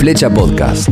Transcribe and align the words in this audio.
Flecha 0.00 0.32
Podcast. 0.32 0.88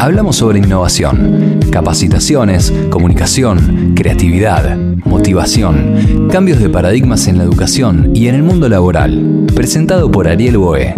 Hablamos 0.00 0.36
sobre 0.36 0.58
innovación, 0.58 1.60
capacitaciones, 1.72 2.70
comunicación, 2.90 3.94
creatividad, 3.96 4.76
motivación, 4.76 6.28
cambios 6.30 6.58
de 6.60 6.68
paradigmas 6.68 7.26
en 7.26 7.38
la 7.38 7.44
educación 7.44 8.12
y 8.14 8.28
en 8.28 8.34
el 8.34 8.42
mundo 8.42 8.68
laboral. 8.68 9.46
Presentado 9.54 10.10
por 10.10 10.28
Ariel 10.28 10.58
Boe. 10.58 10.94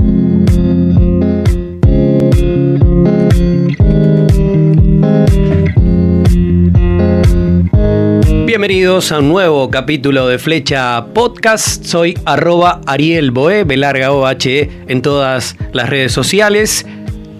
Bienvenidos 8.44 9.12
a 9.12 9.20
un 9.20 9.28
nuevo 9.28 9.70
capítulo 9.70 10.26
de 10.26 10.40
Flecha 10.40 11.06
Podcast. 11.14 11.84
Soy 11.84 12.18
arroba 12.24 12.80
Ariel 12.84 13.30
Boe, 13.30 13.62
Belarga 13.62 14.10
OHE 14.10 14.68
en 14.88 15.00
todas 15.00 15.56
las 15.72 15.88
redes 15.88 16.10
sociales. 16.10 16.84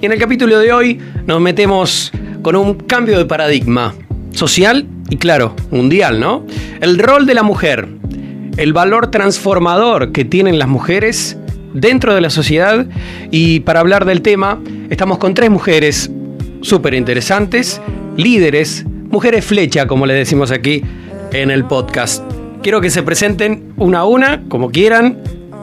Y 0.01 0.07
en 0.07 0.13
el 0.13 0.19
capítulo 0.19 0.59
de 0.59 0.73
hoy 0.73 0.99
nos 1.27 1.43
metemos 1.43 2.11
con 2.41 2.57
un 2.57 2.75
cambio 2.75 3.19
de 3.19 3.27
paradigma 3.27 3.95
social 4.33 4.87
y 5.11 5.19
claro, 5.19 5.55
mundial, 5.71 6.21
¿no? 6.21 6.47
El 6.81 6.99
rol 6.99 7.27
de 7.27 7.35
la 7.35 7.43
mujer, 7.43 7.87
el 8.57 8.73
valor 8.73 9.11
transformador 9.11 10.13
que 10.13 10.25
tienen 10.25 10.59
las 10.59 10.69
mujeres 10.69 11.37
dentro 11.75 12.15
de 12.15 12.23
la 12.23 12.31
sociedad 12.31 12.87
y 13.31 13.61
para 13.61 13.81
hablar 13.81 14.07
del 14.07 14.23
tema 14.23 14.59
estamos 14.89 15.19
con 15.19 15.35
tres 15.35 15.51
mujeres 15.51 16.11
súper 16.63 16.95
interesantes, 16.95 17.83
líderes, 18.17 18.87
mujeres 18.87 19.45
flecha 19.45 19.87
como 19.87 20.07
le 20.07 20.15
decimos 20.15 20.51
aquí 20.51 20.83
en 21.33 21.51
el 21.51 21.65
podcast. 21.65 22.25
Quiero 22.63 22.81
que 22.81 22.89
se 22.89 23.03
presenten 23.03 23.75
una 23.77 24.01
a 24.01 24.05
una, 24.07 24.45
como 24.49 24.71
quieran. 24.71 25.19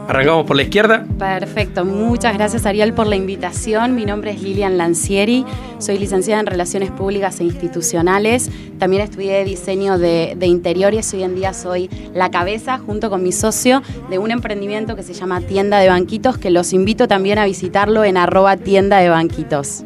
Arrancamos 0.07 0.45
por 0.45 0.55
la 0.55 0.63
izquierda. 0.63 1.05
Perfecto, 1.19 1.83
muchas 1.83 2.33
gracias 2.33 2.65
Ariel 2.65 2.93
por 2.93 3.07
la 3.07 3.17
invitación. 3.17 3.93
Mi 3.93 4.05
nombre 4.05 4.31
es 4.31 4.41
Lilian 4.41 4.77
Lancieri, 4.77 5.43
soy 5.79 5.97
licenciada 5.97 6.39
en 6.39 6.45
Relaciones 6.45 6.91
Públicas 6.91 7.41
e 7.41 7.43
Institucionales. 7.43 8.49
También 8.79 9.01
estudié 9.01 9.43
diseño 9.43 9.97
de, 9.97 10.37
interiores 10.43 11.13
y 11.13 11.17
hoy 11.17 11.23
en 11.23 11.35
día 11.35 11.53
soy 11.53 11.89
la 12.13 12.31
cabeza, 12.31 12.77
junto 12.77 13.09
con 13.09 13.21
mi 13.21 13.33
socio, 13.33 13.81
de 14.09 14.17
un 14.17 14.31
emprendimiento 14.31 14.95
que 14.95 15.03
se 15.03 15.13
llama 15.13 15.41
Tienda 15.41 15.79
de 15.79 15.89
Banquitos, 15.89 16.37
que 16.37 16.51
los 16.51 16.71
invito 16.71 17.09
también 17.09 17.37
a 17.37 17.45
visitarlo 17.45 18.05
en 18.05 18.15
arroba 18.15 18.55
tienda 18.55 18.99
de 18.99 19.09
banquitos. 19.09 19.83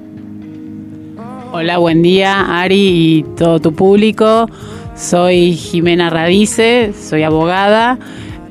Hola, 1.52 1.80
buen 1.80 2.03
día 2.03 2.61
Ari 2.61 2.75
y 3.17 3.23
todo 3.36 3.59
tu 3.59 3.73
público. 3.73 4.47
Soy 4.95 5.55
Jimena 5.55 6.11
Radice, 6.11 6.94
soy 6.94 7.23
abogada 7.23 7.97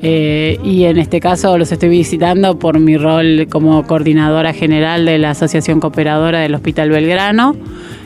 eh, 0.01 0.59
y 0.63 0.85
en 0.85 0.97
este 0.97 1.19
caso 1.19 1.57
los 1.57 1.71
estoy 1.71 1.89
visitando 1.89 2.57
por 2.57 2.79
mi 2.79 2.97
rol 2.97 3.47
como 3.51 3.85
coordinadora 3.85 4.53
general 4.53 5.05
de 5.05 5.19
la 5.19 5.31
Asociación 5.31 5.79
Cooperadora 5.79 6.39
del 6.39 6.55
Hospital 6.55 6.89
Belgrano. 6.89 7.55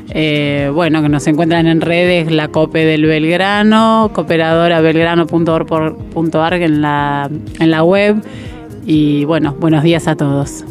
Eh, 0.09 0.69
bueno, 0.73 1.01
que 1.01 1.09
nos 1.09 1.25
encuentran 1.27 1.67
en 1.67 1.81
redes 1.81 2.31
la 2.31 2.47
COPE 2.49 2.85
del 2.85 3.05
Belgrano, 3.05 4.11
cooperadorabelgrano.org 4.13 6.61
en 6.61 6.81
la, 6.81 7.29
en 7.59 7.71
la 7.71 7.83
web. 7.83 8.23
Y 8.85 9.25
bueno, 9.25 9.55
buenos 9.59 9.83
días 9.83 10.07
a 10.07 10.15
todos. 10.15 10.63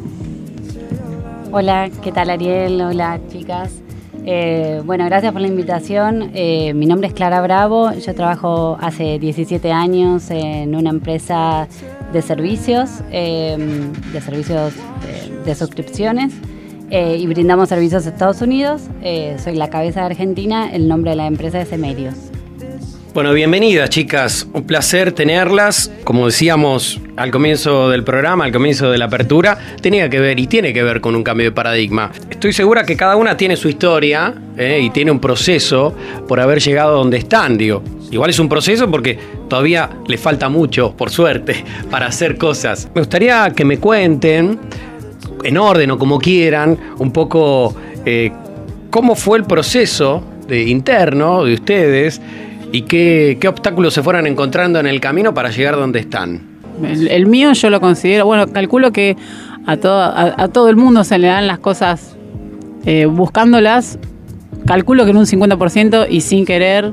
Hola, 1.51 1.91
¿qué 2.03 2.13
tal 2.13 2.31
Ariel? 2.31 2.81
Hola 2.81 3.21
chicas. 3.31 3.84
Eh, 4.27 4.81
bueno, 4.85 5.05
gracias 5.05 5.33
por 5.33 5.43
la 5.43 5.49
invitación. 5.49 6.31
Eh, 6.35 6.73
mi 6.75 6.87
nombre 6.87 7.09
es 7.09 7.15
Clara 7.15 7.43
Bravo. 7.43 7.93
Yo 7.93 8.15
trabajo 8.15 8.79
hace 8.81 9.19
17 9.19 9.71
años 9.71 10.31
en 10.31 10.75
una 10.75 10.91
empresa 10.91 11.69
de 12.13 12.23
servicios, 12.23 13.03
em, 13.11 13.93
de 14.13 14.21
servicios 14.21 14.73
de, 15.45 15.55
suscripciones 15.55 16.33
eh, 16.91 17.19
y 17.19 17.27
brindamos 17.27 17.69
servicios 17.69 18.07
a 18.07 18.11
Estados 18.11 18.41
Unidos. 18.41 18.83
soy 19.39 19.57
la 19.57 19.69
cabeza 19.69 20.01
de 20.01 20.07
Argentina. 20.07 20.71
El 20.73 20.89
nombre 20.89 21.11
de 21.11 21.17
la 21.17 21.27
empresa 21.27 21.61
es 21.61 21.73
Emerios. 21.73 22.34
Bueno, 23.15 23.33
bienvenidas 23.33 23.91
chicas, 23.91 24.45
un 24.53 24.65
placer 24.65 25.13
tenerlas. 25.13 25.89
Como 26.03 26.27
decíamos 26.27 27.01
al 27.17 27.31
comienzo 27.31 27.89
del 27.89 28.03
programa, 28.03 28.45
al 28.45 28.51
comienzo 28.51 28.91
de 28.91 28.99
la 28.99 29.05
apertura, 29.05 29.57
tenía 29.81 30.11
que 30.11 30.19
ver 30.19 30.41
y 30.41 30.49
tiene 30.49 30.73
que 30.73 30.83
ver 30.83 31.01
con 31.01 31.15
un 31.15 31.23
cambio 31.23 31.47
de 31.47 31.53
paradigma. 31.53 32.11
Estoy 32.29 32.53
segura 32.53 32.85
que 32.85 32.97
cada 32.97 33.15
una 33.15 33.37
tiene 33.37 33.55
su 33.55 33.69
historia 33.69 34.35
eh, 34.57 34.81
y 34.83 34.91
tiene 34.91 35.13
un 35.13 35.21
proceso 35.21 35.95
por 36.27 36.41
haber 36.41 36.59
llegado 36.59 36.97
donde 36.97 37.19
están, 37.19 37.57
digo. 37.57 37.85
Igual 38.11 38.31
es 38.31 38.41
un 38.41 38.49
proceso 38.49 38.91
porque 38.91 39.17
todavía 39.49 39.89
le 40.09 40.19
falta 40.19 40.49
mucho, 40.49 40.97
por 40.97 41.11
suerte, 41.11 41.65
para 41.93 42.07
hacer 42.07 42.37
cosas. 42.37 42.89
Me 42.97 43.01
gustaría 43.01 43.53
que 43.55 43.65
me 43.65 43.79
cuenten, 43.79 44.59
en 45.45 45.57
orden 45.57 45.89
o 45.93 45.99
como 45.99 46.19
quieran, 46.19 46.77
un 46.99 47.13
poco 47.13 47.77
eh, 48.05 48.33
cómo 48.91 49.15
fue 49.15 49.39
el 49.39 49.45
proceso 49.45 50.21
interno 50.51 51.45
de 51.45 51.55
ustedes 51.55 52.21
y 52.75 52.83
qué, 52.83 53.39
obstáculos 53.47 53.95
se 53.95 54.03
fueran 54.03 54.27
encontrando 54.27 54.81
en 54.81 54.89
el 54.89 54.99
camino 55.01 55.33
para 55.33 55.51
llegar 55.51 55.77
donde 55.77 56.01
están. 56.01 56.41
El, 56.83 57.27
mío 57.27 57.53
yo 57.53 57.71
lo 57.71 57.81
considero, 57.81 58.27
bueno, 58.27 58.49
calculo 58.49 58.91
que 58.91 59.17
a 59.65 59.77
todo, 59.77 60.03
a, 60.03 60.49
todo 60.49 60.69
el 60.71 60.75
mundo 60.75 61.05
se 61.05 61.21
le 61.21 61.29
dan 61.29 61.47
las 61.47 61.61
cosas 61.61 62.17
eh, 62.85 63.07
buscándolas, 63.07 64.01
calculo 64.67 65.05
que 65.05 65.13
en 65.13 65.19
un 65.19 65.27
50% 65.27 66.09
y 66.11 66.21
sin 66.21 66.45
querer. 66.45 66.93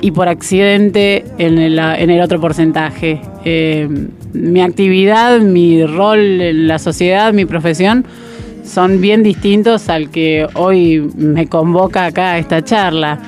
Y 0.00 0.12
por 0.12 0.28
accidente 0.28 1.26
en 1.36 1.58
el, 1.58 1.78
en 1.78 2.08
el 2.08 2.22
otro 2.22 2.40
porcentaje. 2.40 3.20
Eh, 3.44 3.86
mi 4.32 4.62
actividad, 4.62 5.40
mi 5.40 5.84
rol 5.84 6.40
en 6.40 6.68
la 6.68 6.78
sociedad, 6.78 7.34
mi 7.34 7.44
profesión, 7.44 8.06
son 8.64 9.02
bien 9.02 9.22
distintos 9.22 9.90
al 9.90 10.08
que 10.08 10.46
hoy 10.54 11.06
me 11.16 11.48
convoca 11.48 12.06
acá 12.06 12.30
a 12.30 12.38
esta 12.38 12.64
charla. 12.64 13.18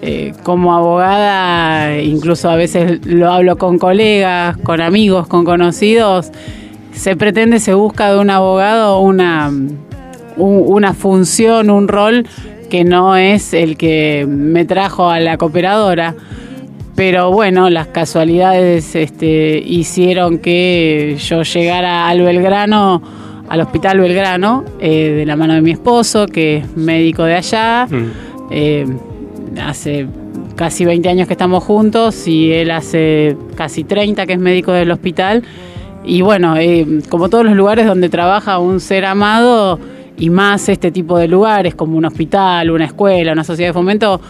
Eh, 0.00 0.32
como 0.44 0.76
abogada, 0.76 2.00
incluso 2.00 2.48
a 2.48 2.54
veces 2.54 3.04
lo 3.04 3.32
hablo 3.32 3.58
con 3.58 3.78
colegas, 3.78 4.56
con 4.58 4.80
amigos, 4.80 5.26
con 5.26 5.44
conocidos, 5.44 6.30
se 6.92 7.16
pretende, 7.16 7.58
se 7.58 7.74
busca 7.74 8.12
de 8.12 8.18
un 8.20 8.30
abogado 8.30 9.00
una, 9.00 9.50
una 10.36 10.94
función, 10.94 11.70
un 11.70 11.88
rol 11.88 12.26
que 12.70 12.84
no 12.84 13.16
es 13.16 13.54
el 13.54 13.76
que 13.76 14.24
me 14.28 14.64
trajo 14.64 15.10
a 15.10 15.18
la 15.20 15.36
cooperadora. 15.36 16.14
Pero 16.94 17.30
bueno, 17.30 17.70
las 17.70 17.88
casualidades 17.88 18.94
este, 18.96 19.58
hicieron 19.58 20.38
que 20.38 21.16
yo 21.18 21.42
llegara 21.42 22.08
al 22.08 22.22
Belgrano, 22.22 23.02
al 23.48 23.60
Hospital 23.60 24.00
Belgrano, 24.00 24.64
eh, 24.80 25.10
de 25.10 25.26
la 25.26 25.36
mano 25.36 25.54
de 25.54 25.60
mi 25.60 25.70
esposo, 25.70 26.26
que 26.26 26.58
es 26.58 26.76
médico 26.76 27.22
de 27.22 27.34
allá. 27.34 27.86
Mm. 27.88 28.10
Eh, 28.50 28.86
hace 29.60 30.06
casi 30.56 30.84
20 30.84 31.08
años 31.08 31.26
que 31.26 31.34
estamos 31.34 31.62
juntos 31.64 32.26
y 32.26 32.52
él 32.52 32.70
hace 32.70 33.36
casi 33.54 33.84
30 33.84 34.26
que 34.26 34.32
es 34.34 34.38
médico 34.38 34.72
del 34.72 34.90
hospital. 34.90 35.42
Y 36.04 36.22
bueno, 36.22 36.56
eh, 36.56 36.86
como 37.08 37.28
todos 37.28 37.44
los 37.44 37.54
lugares 37.54 37.86
donde 37.86 38.08
trabaja 38.08 38.58
un 38.58 38.80
ser 38.80 39.04
amado 39.04 39.78
y 40.16 40.30
más 40.30 40.68
este 40.68 40.90
tipo 40.90 41.18
de 41.18 41.28
lugares 41.28 41.74
como 41.74 41.96
un 41.96 42.04
hospital, 42.04 42.70
una 42.70 42.86
escuela, 42.86 43.32
una 43.32 43.44
sociedad 43.44 43.70
de 43.70 43.74
fomento, 43.74 44.20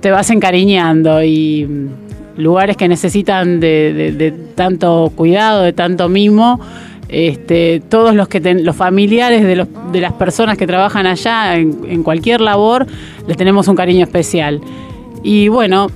te 0.00 0.10
vas 0.10 0.30
encariñando 0.30 1.22
y 1.22 1.64
mm, 1.64 2.40
lugares 2.40 2.76
que 2.76 2.88
necesitan 2.88 3.60
de, 3.60 4.34
tanto 4.54 5.12
cuidado, 5.14 5.62
de 5.62 5.72
tanto 5.72 6.08
mimo. 6.08 6.60
Este, 7.12 7.82
todos 7.90 8.14
los 8.14 8.26
que 8.26 8.40
los 8.40 8.74
familiares 8.74 9.44
de, 9.44 9.54
los, 9.54 9.68
de, 9.92 10.00
las 10.00 10.14
personas 10.14 10.56
que 10.56 10.66
trabajan 10.66 11.06
allá 11.06 11.56
en, 11.56 12.02
cualquier 12.02 12.40
labor 12.40 12.86
les 13.28 13.36
tenemos 13.36 13.68
un 13.68 13.76
cariño 13.76 14.02
especial. 14.02 14.62
Y 15.22 15.48
bueno, 15.48 15.88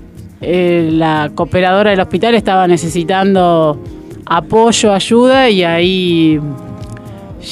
eh, 0.42 0.90
la 0.92 1.30
cooperadora 1.34 1.90
del 1.90 2.00
hospital 2.00 2.34
estaba 2.34 2.68
necesitando 2.68 3.82
apoyo, 4.26 4.92
ayuda 4.92 5.48
y 5.48 5.64
ahí 5.64 6.38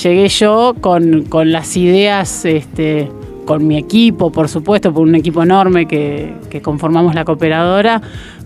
llegué 0.03 0.29
yo 0.29 0.75
con, 0.79 1.25
las 1.51 1.75
ideas, 1.79 2.45
este, 2.45 3.09
con 3.47 3.67
mi 3.67 3.79
equipo, 3.79 4.31
por 4.31 4.51
supuesto, 4.51 4.93
por 4.93 5.05
un 5.05 5.15
equipo 5.15 5.43
enorme 5.43 5.87
que, 5.87 6.35
que 6.51 6.61
conformamos 6.61 7.15
la 7.15 7.25
cooperadora, 7.25 8.03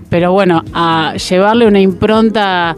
pero 0.09 0.31
bueno, 0.31 0.62
a 0.73 1.17
llevarle 1.17 1.67
una 1.67 1.81
impronta 1.81 2.76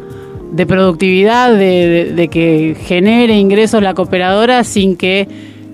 de 0.52 0.67
productividad, 0.67 1.55
de, 1.55 2.29
que 2.31 2.76
genere 2.81 3.38
ingresos 3.38 3.82
la 3.82 3.94
cooperadora 3.94 4.64
sin 4.64 4.97
que 4.97 5.29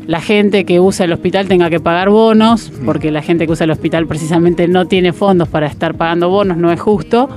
la 0.06 0.20
gente 0.20 0.64
que 0.64 0.78
usa 0.78 1.05
el 1.05 1.12
hospital 1.12 1.49
tenga 1.49 1.69
que 1.69 1.81
pagar 1.81 2.11
bonos, 2.11 2.70
porque 2.84 3.11
la 3.11 3.23
gente 3.23 3.46
que 3.46 3.52
usa 3.52 3.64
el 3.64 3.70
hospital 3.70 4.06
precisamente 4.06 4.69
no 4.69 4.87
tiene 4.87 5.12
fondos 5.12 5.49
para 5.49 5.67
estar 5.67 5.94
pagando 5.94 6.28
bonos, 6.28 6.56
no 6.56 6.70
es 6.70 6.81
justo. 6.81 7.28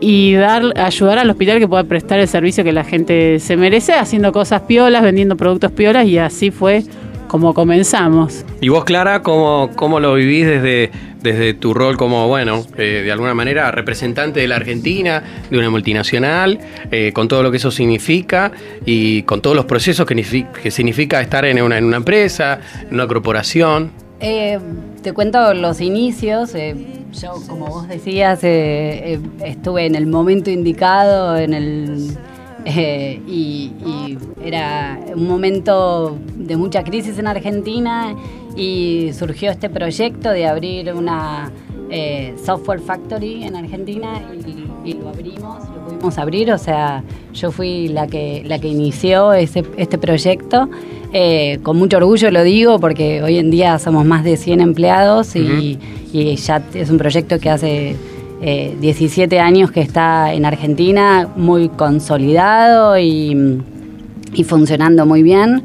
Y 0.00 0.32
dar, 0.32 0.62
ayudar 0.80 1.18
al 1.18 1.30
hospital 1.30 1.60
que 1.60 1.68
pueda 1.68 1.84
prestar 1.84 2.18
el 2.18 2.26
servicio 2.26 2.64
que 2.64 2.72
la 2.72 2.82
gente 2.82 3.38
se 3.38 3.56
merece, 3.56 3.92
haciendo 3.92 4.32
cosas 4.32 4.62
piolas, 4.62 5.02
vendiendo 5.02 5.36
productos 5.36 5.70
piolas, 5.70 6.06
y 6.06 6.18
así 6.18 6.50
fue 6.50 6.82
como 7.28 7.54
comenzamos. 7.54 8.44
¿Y 8.60 8.68
vos, 8.68 8.84
Clara, 8.84 9.22
cómo, 9.22 9.70
cómo 9.76 10.00
lo 10.00 10.14
vivís 10.14 10.46
desde 10.46 10.90
desde 11.22 11.54
tu 11.54 11.72
rol 11.74 11.96
como, 11.96 12.28
bueno, 12.28 12.64
eh, 12.76 13.02
de 13.04 13.12
alguna 13.12 13.34
manera 13.34 13.70
representante 13.70 14.40
de 14.40 14.48
la 14.48 14.56
Argentina, 14.56 15.22
de 15.50 15.58
una 15.58 15.70
multinacional, 15.70 16.58
eh, 16.90 17.12
con 17.12 17.28
todo 17.28 17.42
lo 17.42 17.50
que 17.50 17.58
eso 17.58 17.70
significa 17.70 18.52
y 18.84 19.22
con 19.22 19.40
todos 19.40 19.56
los 19.56 19.64
procesos 19.64 20.06
que, 20.06 20.46
que 20.62 20.70
significa 20.70 21.20
estar 21.20 21.44
en 21.44 21.62
una, 21.62 21.78
en 21.78 21.84
una 21.84 21.98
empresa, 21.98 22.60
en 22.82 22.94
una 22.94 23.06
corporación. 23.06 23.92
Eh, 24.20 24.58
te 25.02 25.12
cuento 25.12 25.54
los 25.54 25.80
inicios. 25.80 26.52
yo, 26.52 27.34
como 27.48 27.66
vos 27.66 27.88
decías, 27.88 28.42
estuve 28.44 29.86
en 29.86 29.94
el 29.94 30.06
momento 30.06 30.50
indicado, 30.50 31.36
en 31.36 31.54
el 31.54 32.16
y, 32.64 33.72
y, 33.84 34.18
era 34.44 35.00
un 35.14 35.26
momento 35.26 36.16
de 36.36 36.56
mucha 36.56 36.84
crisis 36.84 37.18
en 37.18 37.26
Argentina 37.26 38.14
y 38.56 39.10
surgió 39.12 39.50
este 39.50 39.70
proyecto 39.70 40.30
de 40.30 40.46
abrir 40.46 40.92
una 40.92 41.50
eh, 41.90 42.34
software 42.42 42.80
factory 42.80 43.44
en 43.44 43.54
Argentina 43.54 44.22
y, 44.84 44.94
lo 44.94 45.10
abrimos, 45.10 45.68
lo 45.68 45.84
pudimos 45.86 46.18
abrir, 46.18 46.50
o 46.50 46.56
sea, 46.56 47.04
yo 47.34 47.52
fui 47.52 47.88
la 47.88 48.06
que, 48.06 48.42
la 48.46 48.58
que 48.58 48.68
inició 48.68 49.34
ese, 49.34 49.62
este 49.76 49.98
proyecto. 49.98 50.70
Eh, 51.12 51.58
con 51.62 51.76
mucho 51.76 51.98
orgullo 51.98 52.30
lo 52.30 52.42
digo 52.42 52.80
porque 52.80 53.22
hoy 53.22 53.36
en 53.36 53.50
día 53.50 53.78
somos 53.78 54.06
más 54.06 54.24
de 54.24 54.38
100 54.38 54.62
empleados 54.62 55.36
y, 55.36 55.78
ya 56.12 56.62
es 56.72 56.88
un 56.88 56.96
proyecto 56.96 57.38
que 57.38 57.50
hace 57.50 57.96
17 58.40 59.36
eh, 59.36 59.38
años 59.38 59.70
que 59.70 59.80
está 59.80 60.32
en 60.32 60.46
Argentina, 60.46 61.28
muy 61.36 61.68
consolidado 61.68 62.98
y, 62.98 63.60
y 64.32 64.44
funcionando 64.44 65.04
muy 65.04 65.22
bien. 65.22 65.62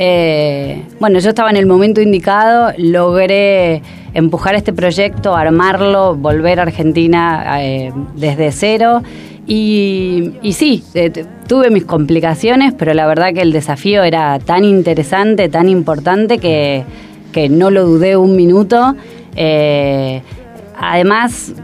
Eh, 0.00 0.84
bueno, 1.00 1.18
yo 1.18 1.30
estaba 1.30 1.50
en 1.50 1.56
el 1.56 1.66
momento 1.66 2.00
indicado, 2.00 2.72
logré 2.78 3.82
empujar 4.14 4.54
este 4.54 4.72
proyecto, 4.72 5.34
armarlo, 5.34 6.14
volver 6.14 6.60
a 6.60 6.62
Argentina 6.62 7.64
eh, 7.64 7.92
desde 8.14 8.52
cero. 8.52 9.02
Y, 9.46 10.34
sí, 10.52 10.84
eh, 10.94 11.10
tuve 11.48 11.70
mis 11.70 11.84
complicaciones, 11.84 12.74
pero 12.78 12.94
la 12.94 13.06
verdad 13.06 13.32
que 13.32 13.40
el 13.40 13.50
desafío 13.50 14.04
era 14.04 14.38
tan 14.38 14.64
interesante, 14.64 15.48
tan 15.48 15.68
importante 15.68 16.38
que, 16.38 16.84
no 17.50 17.70
lo 17.70 17.84
dudé 17.84 18.16
un 18.16 18.34
minuto. 18.34 18.96
además, 20.76 21.54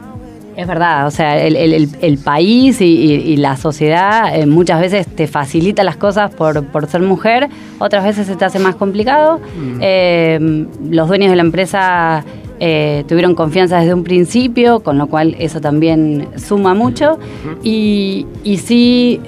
es 0.56 0.67
verdad, 0.67 1.06
o 1.06 1.11
sea, 1.11 1.39
el, 1.39 2.19
país 2.19 2.81
y, 2.81 3.37
la 3.37 3.56
sociedad 3.56 4.35
eh, 4.35 4.47
muchas 4.47 4.81
veces 4.81 5.06
te 5.06 5.27
facilita 5.27 5.85
las 5.85 5.97
cosas 5.97 6.33
por, 6.33 6.87
ser 6.87 7.03
mujer, 7.03 7.49
otras 7.79 8.05
veces 8.05 8.27
se 8.27 8.37
te 8.37 8.45
hace 8.45 8.59
más 8.59 8.77
complicado. 8.77 9.39
Mm. 9.39 9.79
Eh, 9.81 10.67
los 10.91 11.09
dueños 11.09 11.31
de 11.31 11.37
la 11.37 11.43
empresa 11.43 12.25
eh, 12.61 13.05
tuvieron 13.09 13.35
confianza 13.35 13.79
desde 13.79 13.95
un 13.95 14.05
principio, 14.05 14.81
con 14.81 14.99
lo 14.99 15.06
cual 15.06 15.37
eso 15.39 15.61
también 15.61 16.29
suma 16.37 16.75
mucho. 16.75 17.19
Y, 17.62 18.27
y 18.43 18.59
sí 18.59 19.21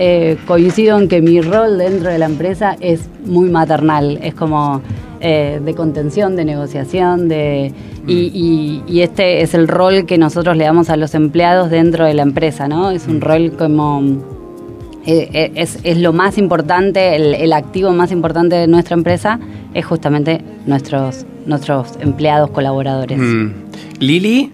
coincido 0.46 0.98
en 0.98 1.08
que 1.08 1.20
mi 1.20 1.40
rol 1.40 1.78
dentro 1.78 2.10
de 2.10 2.18
la 2.18 2.26
empresa 2.26 2.76
es 2.80 3.08
muy 3.24 3.50
maternal, 3.50 4.18
es 4.22 4.34
como 4.34 4.80
de 5.20 5.74
contención, 5.74 6.36
de 6.36 6.44
negociación, 6.44 7.26
de 7.26 7.72
y, 8.06 9.00
este 9.00 9.42
es 9.42 9.54
el 9.54 9.68
rol 9.68 10.06
que 10.06 10.18
nosotros 10.18 10.56
le 10.56 10.64
damos 10.64 10.90
a 10.90 10.96
los 10.96 11.14
empleados 11.14 11.70
dentro 11.70 12.04
de 12.04 12.14
la 12.14 12.22
empresa, 12.22 12.68
¿no? 12.68 12.90
Es 12.90 13.06
un 13.06 13.18
mm. 13.18 13.20
rol 13.20 13.52
como... 13.56 14.35
Eh, 15.06 15.30
eh, 15.32 15.52
es, 15.54 15.98
lo 15.98 16.12
más 16.12 16.36
importante, 16.36 17.14
el, 17.16 17.52
activo 17.52 17.92
más 17.92 18.10
importante 18.10 18.56
de 18.56 18.66
nuestra 18.66 18.94
empresa 18.94 19.38
es 19.72 19.84
justamente 19.86 20.42
nuestros, 20.66 21.24
nuestros 21.46 21.92
empleados 22.00 22.50
colaboradores. 22.50 23.18
Mm. 23.18 23.52
Lili, 24.00 24.52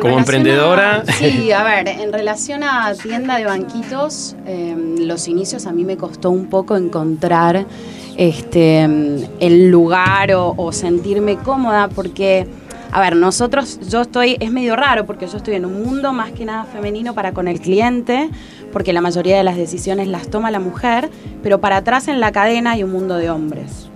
como 0.00 0.18
emprendedora. 0.18 1.04
sí, 1.06 1.52
a 1.52 1.62
ver, 1.64 1.88
en 1.88 2.12
relación 2.12 2.62
a 2.64 2.92
tienda 2.94 3.38
de 3.38 3.44
banquitos, 3.44 4.36
em, 4.46 4.96
los 5.06 5.28
inicios 5.28 5.66
a 5.66 5.72
mí 5.72 5.84
me 5.84 5.96
costó 5.96 6.30
un 6.30 6.46
poco 6.46 6.76
encontrar 6.76 7.64
este, 8.16 8.84
el 9.40 9.70
lugar 9.70 10.32
o, 10.34 10.72
sentirme 10.72 11.36
cómoda 11.36 11.88
porque, 11.88 12.46
a 12.94 13.00
ver, 13.00 13.16
nosotros, 13.16 13.80
yo 13.88 14.02
estoy, 14.02 14.36
es 14.38 14.52
medio 14.52 14.76
raro 14.76 15.04
porque 15.04 15.26
yo 15.26 15.38
estoy 15.38 15.54
en 15.54 15.64
un 15.64 15.82
mundo 15.82 16.12
más 16.12 16.30
que 16.30 16.44
nada 16.44 16.62
femenino 16.62 17.12
para 17.12 17.32
con 17.32 17.48
el 17.48 17.58
cliente, 17.58 18.30
porque 18.72 18.92
la 18.92 19.00
mayoría 19.00 19.36
de 19.36 19.42
las 19.42 19.56
decisiones 19.56 20.06
las 20.06 20.28
toma 20.28 20.52
la 20.52 20.60
mujer, 20.60 21.10
pero 21.42 21.60
para 21.60 21.78
atrás 21.78 22.06
en 22.06 22.20
la 22.20 22.30
cadena 22.30 22.70
hay 22.70 22.84
un 22.84 22.92
mundo 22.92 23.16
de 23.16 23.30
hombres. 23.30 23.88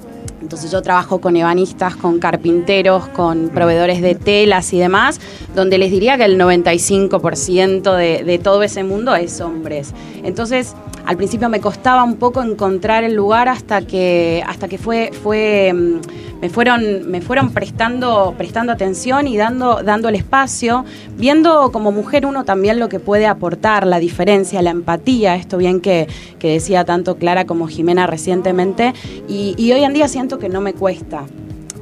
Entonces 0.43 0.73
yo 0.73 0.83
trabajo 0.83 1.21
con 1.21 1.37
ebanistas, 1.37 1.95
con 1.95 2.19
carpinteros, 2.19 3.07
con 3.07 3.51
proveedores 3.51 4.03
de 4.03 4.17
telas 4.17 4.73
y 4.73 4.81
demás, 4.81 5.21
donde 5.55 5.79
les 5.79 5.93
diría 5.93 6.17
que 6.17 6.25
el 6.25 6.37
95% 6.37 7.95
de, 7.95 8.25
de 8.25 8.39
todo 8.41 8.65
ese 8.65 8.83
mundo 8.83 9.15
es 9.15 9.41
hombres. 9.41 9.95
Entonces, 10.25 10.75
al 11.09 11.17
principio 11.17 11.49
me 11.49 11.59
costaba 11.59 12.05
un 12.05 12.17
poco 12.17 12.43
encontrar 12.43 13.03
el 13.03 13.15
lugar 13.15 13.49
hasta 13.49 13.81
que, 13.81 14.45
hasta 14.47 14.69
que 14.69 14.77
fue, 14.77 15.11
fue, 15.23 15.73
mm, 15.73 16.01
me 16.43 16.51
fueron, 16.51 17.11
me 17.11 17.23
fueron 17.23 17.51
prestando, 17.55 18.35
prestando 18.37 18.73
atención 18.73 19.27
y 19.27 19.39
dando, 19.39 19.83
dando 19.83 20.11
el 20.11 20.17
espacio, 20.17 20.85
viendo 21.17 21.73
como 21.73 21.93
mujer 21.93 22.27
uno 22.27 22.45
también 22.45 22.79
lo 22.79 22.91
que 22.91 23.01
puede 23.01 23.25
aportar, 23.25 23.87
la 23.87 24.01
diferencia, 24.01 24.61
la 24.61 24.69
empatía, 24.69 25.35
esto 25.37 25.57
bien 25.57 25.81
que, 25.81 26.09
decía 26.39 26.85
tanto 26.85 27.17
Clara 27.17 27.47
como 27.47 27.69
Jimena 27.69 28.07
recientemente, 28.07 28.93
y, 29.27 29.55
y 29.57 29.73
hoy 29.73 29.85
en 29.85 29.95
día 29.95 30.09
siento 30.09 30.39
que 30.39 30.51
no 30.51 30.61
me 30.61 30.75
cuesta. 30.75 31.25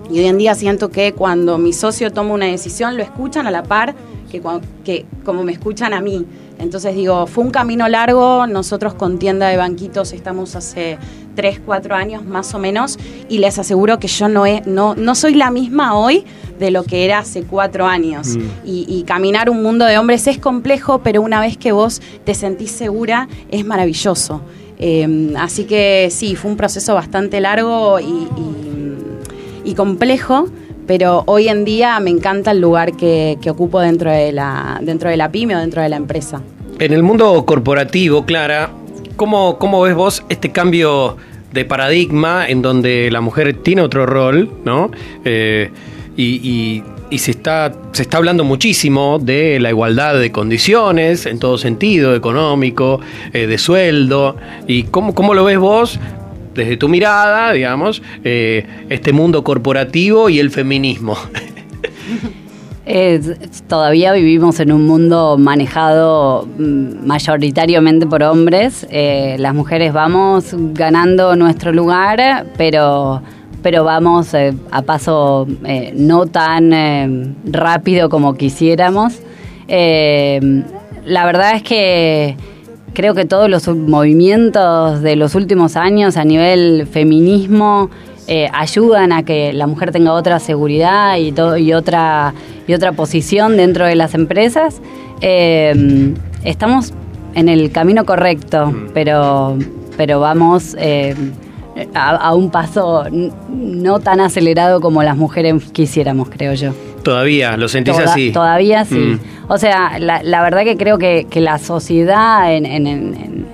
Y 0.08 0.20
hoy 0.20 0.26
en 0.26 0.38
día 0.38 0.55
siento 0.55 0.90
que 0.90 1.14
cuando 1.14 1.58
mi 1.58 1.73
socio 1.73 2.12
toma 2.12 2.32
una 2.32 2.46
decisión 2.46 2.96
lo 2.96 3.02
escuchan 3.02 3.49
a 3.49 3.50
la 3.50 3.64
par 3.64 3.96
que, 4.31 4.40
que 4.84 5.05
como 5.25 5.43
me 5.43 5.50
escuchan 5.50 5.93
a 5.93 6.00
mí. 6.00 6.25
Entonces 6.58 6.94
digo, 6.94 7.26
fue 7.26 7.44
un 7.44 7.50
camino 7.50 7.88
largo, 7.88 8.47
nosotros 8.47 8.94
con 8.94 9.19
tienda 9.19 9.49
de 9.49 9.56
banquitos 9.56 10.12
estamos 10.12 10.56
hace 10.56 10.99
3, 11.35 11.61
4 11.64 11.94
años 11.94 12.25
más 12.25 12.55
o 12.55 12.58
menos 12.58 12.99
y 13.29 13.38
les 13.38 13.58
aseguro 13.58 13.99
que 13.99 14.08
yo 14.08 14.29
no, 14.29 14.47
he, 14.47 14.62
no, 14.67 14.94
no 14.94 15.14
soy 15.14 15.35
la 15.35 15.50
misma 15.50 15.99
hoy 15.99 16.25
de 16.58 16.70
lo 16.70 16.85
que 16.85 17.05
era 17.05 17.19
hace 17.19 17.43
4 17.43 17.87
años. 17.87 18.37
Mm. 18.37 18.41
Y, 18.64 19.05
caminar 19.06 19.50
un 19.50 19.62
mundo 19.62 19.85
de 19.85 19.99
hombres 19.99 20.26
es 20.26 20.38
complejo, 20.38 21.03
pero 21.03 21.23
una 21.23 21.41
vez 21.41 21.56
que 21.56 21.73
vos 21.73 22.00
te 22.25 22.35
sentís 22.35 22.70
segura 22.70 23.29
es 23.50 23.64
maravilloso. 23.64 24.41
Em, 24.79 25.37
así 25.37 25.64
que 25.64 26.09
sí, 26.11 26.37
fue 26.37 26.50
un 26.50 26.56
proceso 26.56 26.94
bastante 26.94 27.41
largo 27.41 28.00
y, 28.00 28.29
y 29.64 29.75
complejo 29.75 30.49
pero 30.87 31.25
hoy 31.27 31.49
en 31.49 31.65
día 31.65 31.99
me 32.00 32.11
encanta 32.11 32.53
el 32.53 32.61
lugar 32.61 32.97
que, 32.97 33.38
ocupo 33.49 33.81
dentro 33.81 34.11
de, 34.11 34.33
la, 34.33 34.79
dentro 34.83 35.11
de 35.11 35.17
la 35.17 35.31
pyme 35.31 35.56
o 35.56 35.59
dentro 35.59 35.83
de 35.83 35.88
la 35.88 35.97
empresa. 35.97 36.43
En 36.79 36.93
el 36.93 37.03
mundo 37.03 37.44
corporativo, 37.47 38.25
Clara, 38.27 38.71
¿cómo, 39.17 39.59
cómo 39.59 39.81
ves 39.83 39.94
vos 39.94 40.25
este 40.29 40.53
cambio 40.53 41.17
de 41.53 41.65
paradigma 41.65 42.47
en 42.49 42.61
donde 42.62 43.11
la 43.11 43.21
mujer 43.21 43.55
tiene 43.62 43.83
otro 43.83 44.05
rol, 44.05 44.50
¿no? 44.64 44.90
Eh, 45.25 45.71
y, 46.16 46.83
se, 47.19 47.31
está, 47.31 47.73
se 47.93 48.02
está 48.02 48.19
hablando 48.19 48.45
muchísimo 48.45 49.19
de 49.19 49.59
la 49.61 49.71
igualdad 49.71 50.19
de 50.19 50.33
condiciones 50.33 51.25
en 51.25 51.38
todo 51.38 51.57
sentido, 51.57 52.14
económico, 52.14 53.00
eh, 53.33 53.47
de 53.47 53.59
sueldo. 53.59 54.37
¿Y 54.66 54.85
cómo, 54.85 55.14
cómo 55.14 55.33
lo 55.33 55.45
ves 55.45 55.59
vos 55.59 55.99
desde 56.57 56.77
tu 56.77 56.89
mirada, 56.89 57.53
digamos, 57.53 58.03
eh, 58.25 58.67
este 58.89 59.13
mundo 59.13 59.45
corporativo 59.45 60.29
y 60.29 60.41
el 60.41 60.51
feminismo. 60.51 61.17
todavía 63.69 64.13
vivimos 64.13 64.61
en 64.61 64.71
un 64.71 64.87
mundo 64.87 65.37
manejado 65.39 66.47
mm, 66.59 67.05
mayoritariamente 67.07 68.07
por 68.07 68.23
hombres. 68.23 68.87
Eh, 68.91 69.37
las 69.39 69.55
mujeres 69.55 69.93
vamos 69.93 70.55
ganando 70.73 71.37
nuestro 71.37 71.73
lugar, 71.73 72.47
pero, 72.57 73.23
pero 73.63 73.85
vamos 73.85 74.33
eh, 74.35 74.55
a 74.71 74.83
paso 74.83 75.47
no 75.95 76.27
tan 76.27 77.37
rápido 77.45 78.09
como 78.09 78.35
quisiéramos. 78.35 79.21
la 79.69 81.27
verdad 81.27 81.57
es 81.57 81.63
que 81.63 82.37
creo 82.97 83.15
que 83.15 83.26
todos 83.26 83.50
los 83.50 83.69
movimientos 83.69 85.03
de 85.03 85.17
los 85.17 85.35
últimos 85.35 85.76
años 85.76 86.17
a 86.17 86.25
nivel 86.25 86.88
feminismo 86.91 87.91
eh, 88.26 88.49
ayudan 88.55 89.12
a 89.12 89.23
que 89.23 89.53
la 89.53 89.67
mujer 89.67 89.93
tenga 89.93 90.15
otra 90.15 90.38
seguridad 90.38 91.19
y, 91.19 91.31
todo, 91.31 91.59
y, 91.59 91.75
otra, 91.75 92.33
y 92.67 92.73
otra 92.73 92.93
posición 92.93 93.59
dentro 93.59 93.85
de 93.85 93.97
las 93.97 94.15
empresas. 94.15 94.81
Eh, 95.21 96.15
estamos 96.43 96.95
en 97.35 97.50
el 97.50 97.71
camino 97.71 98.07
correcto, 98.07 98.69
mm. 98.69 98.88
pero, 98.95 99.59
pero 99.99 100.19
vamos 100.19 100.75
eh, 100.79 101.15
a, 101.95 102.35
un 102.35 102.50
paso 102.50 103.04
no 103.11 104.00
tan 104.00 104.21
acelerado 104.21 104.80
como 104.80 105.02
las 105.02 105.16
mujeres 105.16 105.64
quisiéramos, 105.73 106.28
creo 106.30 106.54
yo. 106.54 106.73
Todavía, 107.02 107.56
lo 107.56 107.68
sentís 107.68 107.99
así. 107.99 108.33
Todavía 108.33 108.85
sí. 108.85 108.97
Mm. 108.97 109.21
O 109.49 109.59
sea, 109.59 109.99
la, 109.99 110.42
verdad 110.42 110.64
que 110.64 110.76
creo 110.76 110.99
que, 110.99 111.26
la 111.35 111.59
sociedad 111.59 112.52
en, 112.52 113.47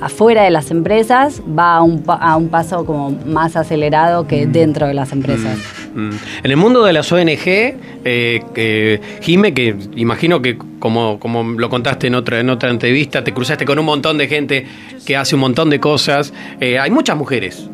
afuera 0.00 0.42
de 0.42 0.50
las 0.50 0.70
empresas 0.70 1.42
va 1.56 1.76
a 1.76 1.82
un, 1.82 2.02
a 2.06 2.36
un, 2.36 2.48
paso 2.48 2.84
como 2.84 3.10
más 3.26 3.56
acelerado 3.56 4.26
que 4.26 4.46
mm. 4.46 4.52
dentro 4.52 4.86
de 4.86 4.94
las 4.94 5.12
empresas. 5.12 5.56
Mm. 5.56 5.77
En 5.98 6.50
el 6.50 6.56
mundo 6.56 6.84
de 6.84 6.92
las 6.92 7.10
ONG, 7.10 7.46
eh, 7.46 8.40
que, 8.54 9.00
Jime, 9.20 9.52
que 9.52 9.74
imagino 9.96 10.40
que 10.40 10.56
como, 10.78 11.18
como 11.18 11.42
lo 11.58 11.68
contaste 11.68 12.06
en 12.06 12.14
otra, 12.14 12.40
en 12.40 12.50
otra 12.50 12.70
entrevista, 12.70 13.24
te 13.24 13.32
cruzaste 13.32 13.64
con 13.64 13.78
un 13.78 13.84
montón 13.86 14.18
de 14.18 14.28
gente 14.28 14.66
que 15.04 15.16
hace 15.16 15.34
un 15.34 15.40
montón 15.42 15.70
de 15.70 15.80
cosas. 15.80 16.32
Eh, 16.60 16.78
hay 16.78 16.90
muchas 16.90 17.16
mujeres 17.16 17.68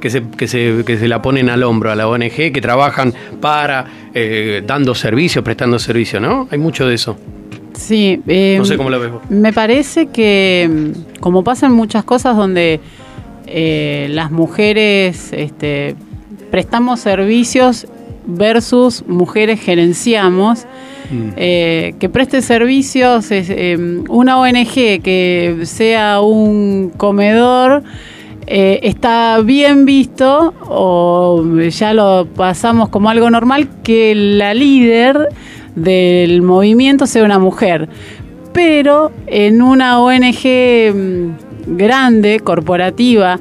que 0.00 0.10
se, 0.10 0.22
que, 0.36 0.48
se, 0.48 0.82
que 0.84 0.98
se 0.98 1.08
la 1.08 1.22
ponen 1.22 1.48
al 1.50 1.62
hombro 1.62 1.90
a 1.90 1.94
la 1.94 2.08
ONG, 2.08 2.52
que 2.52 2.60
trabajan 2.60 3.12
para, 3.40 3.86
eh, 4.14 4.62
dando 4.66 4.94
servicio, 4.94 5.44
prestando 5.44 5.78
servicio, 5.78 6.20
¿no? 6.20 6.48
Hay 6.50 6.58
mucho 6.58 6.86
de 6.86 6.94
eso. 6.94 7.16
Sí, 7.74 8.20
eh, 8.26 8.56
No 8.58 8.64
sé 8.64 8.76
cómo 8.76 8.90
lo 8.90 8.98
ves 8.98 9.12
vos. 9.12 9.22
Me 9.30 9.52
parece 9.52 10.08
que, 10.08 10.68
mm, 10.68 11.20
como 11.20 11.44
pasan 11.44 11.72
muchas 11.72 12.04
cosas 12.04 12.36
donde 12.36 12.80
eh, 13.46 14.08
las 14.10 14.30
mujeres 14.30 15.32
este, 15.32 15.94
prestamos 16.50 17.00
servicios 17.00 17.86
versus 18.26 19.04
mujeres 19.06 19.60
gerenciamos, 19.60 20.66
Mm. 21.10 21.30
eh, 21.36 21.94
que 21.98 22.08
preste 22.08 22.40
servicios, 22.40 23.32
es, 23.32 23.50
eh, 23.50 23.76
una 24.08 24.38
ONG 24.38 25.00
que 25.02 25.60
sea 25.64 26.20
un 26.20 26.92
comedor. 26.96 27.82
eh, 28.52 28.80
está 28.88 29.38
bien 29.44 29.84
visto 29.84 30.54
o 30.68 31.44
ya 31.68 31.94
lo 31.94 32.26
pasamos 32.34 32.88
como 32.88 33.08
algo 33.08 33.30
normal 33.30 33.68
que 33.84 34.12
la 34.16 34.54
líder 34.54 35.28
del 35.76 36.42
movimiento 36.42 37.06
sea 37.06 37.22
una 37.24 37.38
mujer 37.38 37.88
pero 38.52 39.12
en 39.28 39.62
una 39.62 40.00
ONG 40.00 40.92
mm, 40.92 41.76
grande, 41.76 42.40
corporativa, 42.40 43.38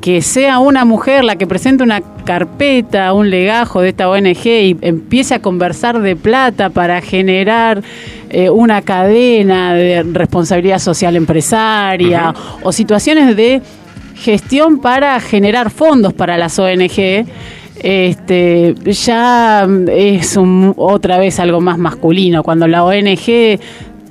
que 0.00 0.22
sea 0.22 0.58
una 0.60 0.84
mujer 0.86 1.24
la 1.24 1.36
que 1.36 1.46
presente 1.46 1.82
una 1.84 2.00
carpeta, 2.24 3.12
un 3.12 3.28
legajo 3.28 3.82
de 3.82 3.90
esta 3.90 4.08
ONG 4.08 4.46
y 4.46 4.76
empiece 4.80 5.34
a 5.34 5.42
conversar 5.42 6.00
de 6.00 6.16
plata 6.16 6.70
para 6.70 7.00
generar 7.02 7.82
eh, 8.30 8.48
una 8.48 8.80
cadena 8.82 9.74
de 9.74 10.02
responsabilidad 10.04 10.78
social 10.78 11.16
empresaria 11.16 12.32
o 12.62 12.72
situaciones 12.72 13.36
de 13.36 13.60
gestión 14.14 14.80
para 14.80 15.18
generar 15.20 15.70
fondos 15.70 16.12
para 16.14 16.38
las 16.38 16.58
ONG, 16.58 17.26
este, 17.82 18.74
ya 18.84 19.66
es 19.90 20.36
un- 20.36 20.74
otra 20.76 21.18
vez 21.18 21.40
algo 21.40 21.60
más 21.60 21.78
masculino. 21.78 22.42
Cuando 22.42 22.66
la 22.68 22.84
ONG 22.84 23.58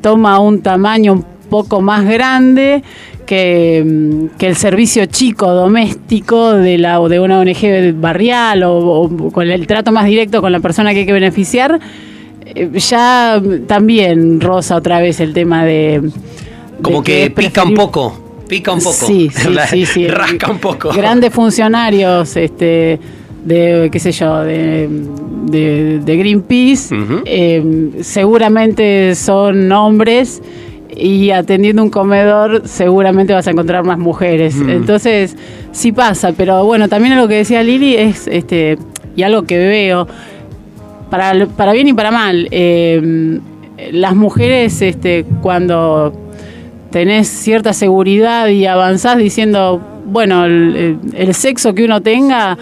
toma 0.01 0.39
un 0.39 0.62
tamaño 0.62 1.13
un 1.13 1.25
poco 1.50 1.81
más 1.81 2.05
grande 2.05 2.84
que, 3.29 3.83
mm, 3.86 4.38
que 4.39 4.48
el 4.48 4.55
servicio 4.55 5.05
chico 5.05 5.51
doméstico 5.51 6.53
de, 6.53 6.79
la, 6.79 7.00
de 7.07 7.19
una 7.19 7.38
ONG 7.39 7.93
barrial 7.93 8.63
o, 8.63 8.75
o 9.03 9.31
con 9.31 9.48
el 9.51 9.67
trato 9.67 9.91
más 9.91 10.05
directo 10.05 10.41
con 10.41 10.51
la 10.51 10.59
persona 10.59 10.93
que 10.93 11.01
hay 11.01 11.05
que 11.05 11.13
beneficiar, 11.13 11.79
eh, 12.43 12.71
ya 12.79 13.39
también 13.67 14.41
rosa 14.41 14.75
otra 14.77 15.00
vez 15.00 15.19
el 15.19 15.33
tema 15.33 15.63
de... 15.63 16.01
de 16.01 16.12
Como 16.81 17.03
que, 17.03 17.29
pica 17.29 17.63
un 17.63 17.75
poco. 17.75 18.19
Pica 18.48 18.71
un 18.74 18.79
poco. 18.79 18.93
Sí, 19.05 19.29
sí, 19.36 19.50
La- 19.53 19.67
sí, 19.67 19.86
sí. 19.86 20.07
Rasca 20.07 20.50
un 20.50 20.57
poco. 20.57 20.89
Grandes 20.91 21.31
funcionarios, 21.31 22.36
este, 22.36 23.00
de, 23.45 23.89
qué 23.91 24.00
sé 24.00 24.12
yo, 24.12 24.39
de, 24.39 24.89
de- 25.51 26.00
de 26.00 26.17
Greenpeace, 26.17 26.95
eh, 27.25 27.91
seguramente 28.01 29.13
son 29.13 29.71
hombres 29.71 30.41
y 30.96 31.31
atendiendo 31.31 31.84
un 31.84 31.89
comedor 31.89 32.63
seguramente 32.65 33.34
vas 33.34 33.48
a 33.48 33.51
encontrar 33.51 33.84
más 33.84 33.98
mujeres. 34.00 34.55
Mm. 34.55 34.69
Entonces, 34.69 35.36
sí 35.72 35.91
pasa, 35.91 36.34
pero 36.36 36.65
bueno, 36.65 36.88
también 36.89 37.15
lo 37.15 37.27
que 37.27 37.36
decía 37.36 37.63
Lili 37.63 37.96
es, 37.96 38.27
este, 38.27 38.77
y 39.15 39.24
algo 39.24 39.43
que 39.43 39.58
veo, 39.58 40.08
para, 41.10 41.46
para 41.48 41.74
bien 41.74 41.88
y 41.88 41.93
para 41.93 42.12
mal, 42.12 42.48
eh, 42.51 43.39
las 43.91 44.15
mujeres 44.15 44.81
este, 44.81 45.25
cuando 45.41 46.13
tenés 46.91 47.27
cierta 47.27 47.74
seguridad 47.74 48.48
y 48.48 48.65
avanzás 48.65 49.17
diciendo, 49.17 49.81
bueno, 50.05 50.46
el, 50.46 50.98
el 51.15 51.34
sexo 51.36 51.74
que 51.75 51.86
uno 51.86 52.01
tenga 52.01 52.58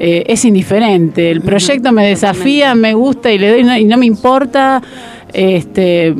eh, 0.00 0.24
es 0.26 0.44
indiferente, 0.44 1.30
el 1.30 1.40
proyecto 1.40 1.90
me 1.92 2.06
desafía, 2.06 2.74
me 2.74 2.94
gusta 2.94 3.32
y 3.32 3.38
le 3.38 3.50
doy 3.50 3.64
no- 3.64 3.78
y 3.78 3.84
no 3.84 3.96
me 3.96 4.06
importa, 4.06 4.82
este 5.32 6.14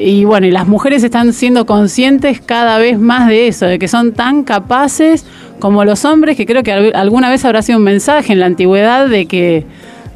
y 0.00 0.24
bueno, 0.24 0.46
y 0.46 0.50
las 0.50 0.66
mujeres 0.68 1.02
están 1.04 1.32
siendo 1.32 1.66
conscientes 1.66 2.40
cada 2.40 2.78
vez 2.78 2.98
más 2.98 3.28
de 3.28 3.48
eso, 3.48 3.66
de 3.66 3.78
que 3.78 3.88
son 3.88 4.12
tan 4.12 4.44
capaces 4.44 5.24
como 5.58 5.84
los 5.84 6.04
hombres, 6.04 6.36
que 6.36 6.46
creo 6.46 6.62
que 6.62 6.72
al- 6.72 6.92
alguna 6.94 7.30
vez 7.30 7.44
habrá 7.44 7.62
sido 7.62 7.78
un 7.78 7.84
mensaje 7.84 8.32
en 8.32 8.40
la 8.40 8.46
antigüedad 8.46 9.08
de 9.08 9.26
que 9.26 9.64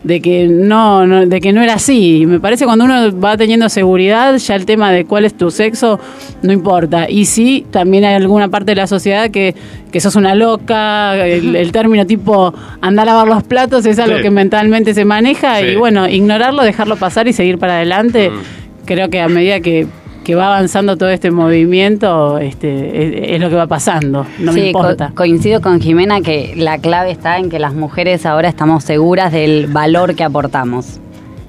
de 0.05 0.21
que 0.21 0.47
no, 0.47 1.05
no- 1.05 1.27
de 1.27 1.41
que 1.41 1.53
no 1.53 1.63
era 1.63 1.75
así. 1.75 2.19
Y 2.21 2.27
Me 2.27 2.39
parece 2.39 2.65
cuando 2.65 2.85
uno 2.85 3.19
va 3.19 3.37
teniendo 3.37 3.69
seguridad, 3.69 4.37
ya 4.37 4.55
el 4.55 4.65
tema 4.65 4.93
de 4.93 5.05
cuál 5.05 5.25
es 5.25 5.37
tu 5.37 5.51
sexo 5.51 5.99
no 6.43 6.53
importa. 6.53 7.11
Y 7.11 7.25
sí, 7.25 7.67
también 7.73 8.05
hay 8.05 8.15
alguna 8.15 8.47
parte 8.47 8.67
de 8.71 8.77
la 8.77 8.87
sociedad 8.87 9.31
que, 9.33 9.57
que 9.91 9.99
sos 9.99 10.15
una 10.15 10.37
loca, 10.37 11.27
el, 11.27 11.57
el 11.57 11.73
término 11.73 12.07
tipo 12.07 12.55
andar 12.81 13.09
a 13.09 13.13
lavar 13.15 13.27
los 13.27 13.43
platos 13.43 13.85
es 13.85 13.99
algo 13.99 14.19
Sí. 14.19 14.23
que 14.23 14.31
mentalmente 14.31 14.95
se 14.95 15.05
maneja 15.05 15.59
Sí. 15.59 15.67
y 15.73 15.77
bueno, 15.77 16.09
ignorarlo, 16.09 16.63
dejarlo 16.63 16.95
pasar 16.95 17.27
y 17.27 17.33
seguir 17.33 17.59
para 17.59 17.75
adelante. 17.79 18.31
Mm. 18.31 18.66
Creo 18.87 19.11
que 19.11 19.21
a 19.21 19.29
medida 19.29 19.61
que, 19.61 19.87
que 20.25 20.35
va 20.35 20.47
avanzando 20.47 20.97
todo 20.97 21.09
este 21.11 21.31
movimiento, 21.31 22.39
este, 22.39 23.27
es, 23.29 23.35
es 23.35 23.41
lo 23.41 23.49
que 23.51 23.57
va 23.57 23.67
pasando, 23.67 24.25
no 24.39 24.53
me 24.53 24.61
Sí, 24.61 24.73
co- 24.73 24.79
importa. 24.79 25.13
coincido 25.15 25.61
con 25.61 25.81
Jimena 25.81 26.21
que 26.21 26.55
la 26.57 26.79
clave 26.79 27.11
está 27.11 27.39
en 27.39 27.51
que 27.51 27.59
las 27.59 27.75
mujeres 27.75 28.25
ahora 28.27 28.49
estamos 28.49 28.85
seguras 28.85 29.33
del 29.33 29.67
valor 29.67 30.15
que 30.15 30.25
aportamos. 30.25 31.01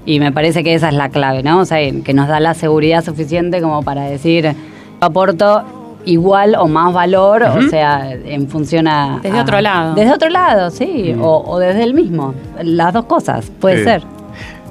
Y 0.06 0.20
me 0.20 0.32
parece 0.32 0.63
que 0.63 0.74
esa 0.74 0.88
es 0.89 0.94
la 0.96 1.10
clave, 1.10 1.44
¿no? 1.44 1.60
O 1.60 1.65
sea, 1.65 1.79
que 2.03 2.13
nos 2.13 2.27
da 2.27 2.39
la 2.39 2.53
seguridad 2.53 3.03
suficiente 3.03 3.62
como 3.62 3.84
para 3.84 4.03
decir, 4.03 4.46
yo 4.46 4.53
aporto 5.01 5.63
igual 6.06 6.56
o 6.58 6.67
más 6.67 6.94
valor, 6.94 7.44
o 7.44 7.62
sea, 7.70 8.13
en 8.13 8.48
función 8.48 8.88
a... 8.88 9.20
Desde 9.22 9.38
a- 9.38 9.41
otro 9.41 9.60
lado. 9.60 9.94
Desde 9.96 10.13
otro 10.13 10.29
lado, 10.29 10.70
sí, 10.72 11.13
o, 11.20 11.44
o 11.46 11.60
desde 11.60 11.84
el 11.84 11.94
mismo. 11.94 12.34
Las 12.63 12.94
dos 12.94 13.06
cosas, 13.06 13.51
puede 13.60 13.79
Sí. 13.79 13.84
ser. 13.84 14.01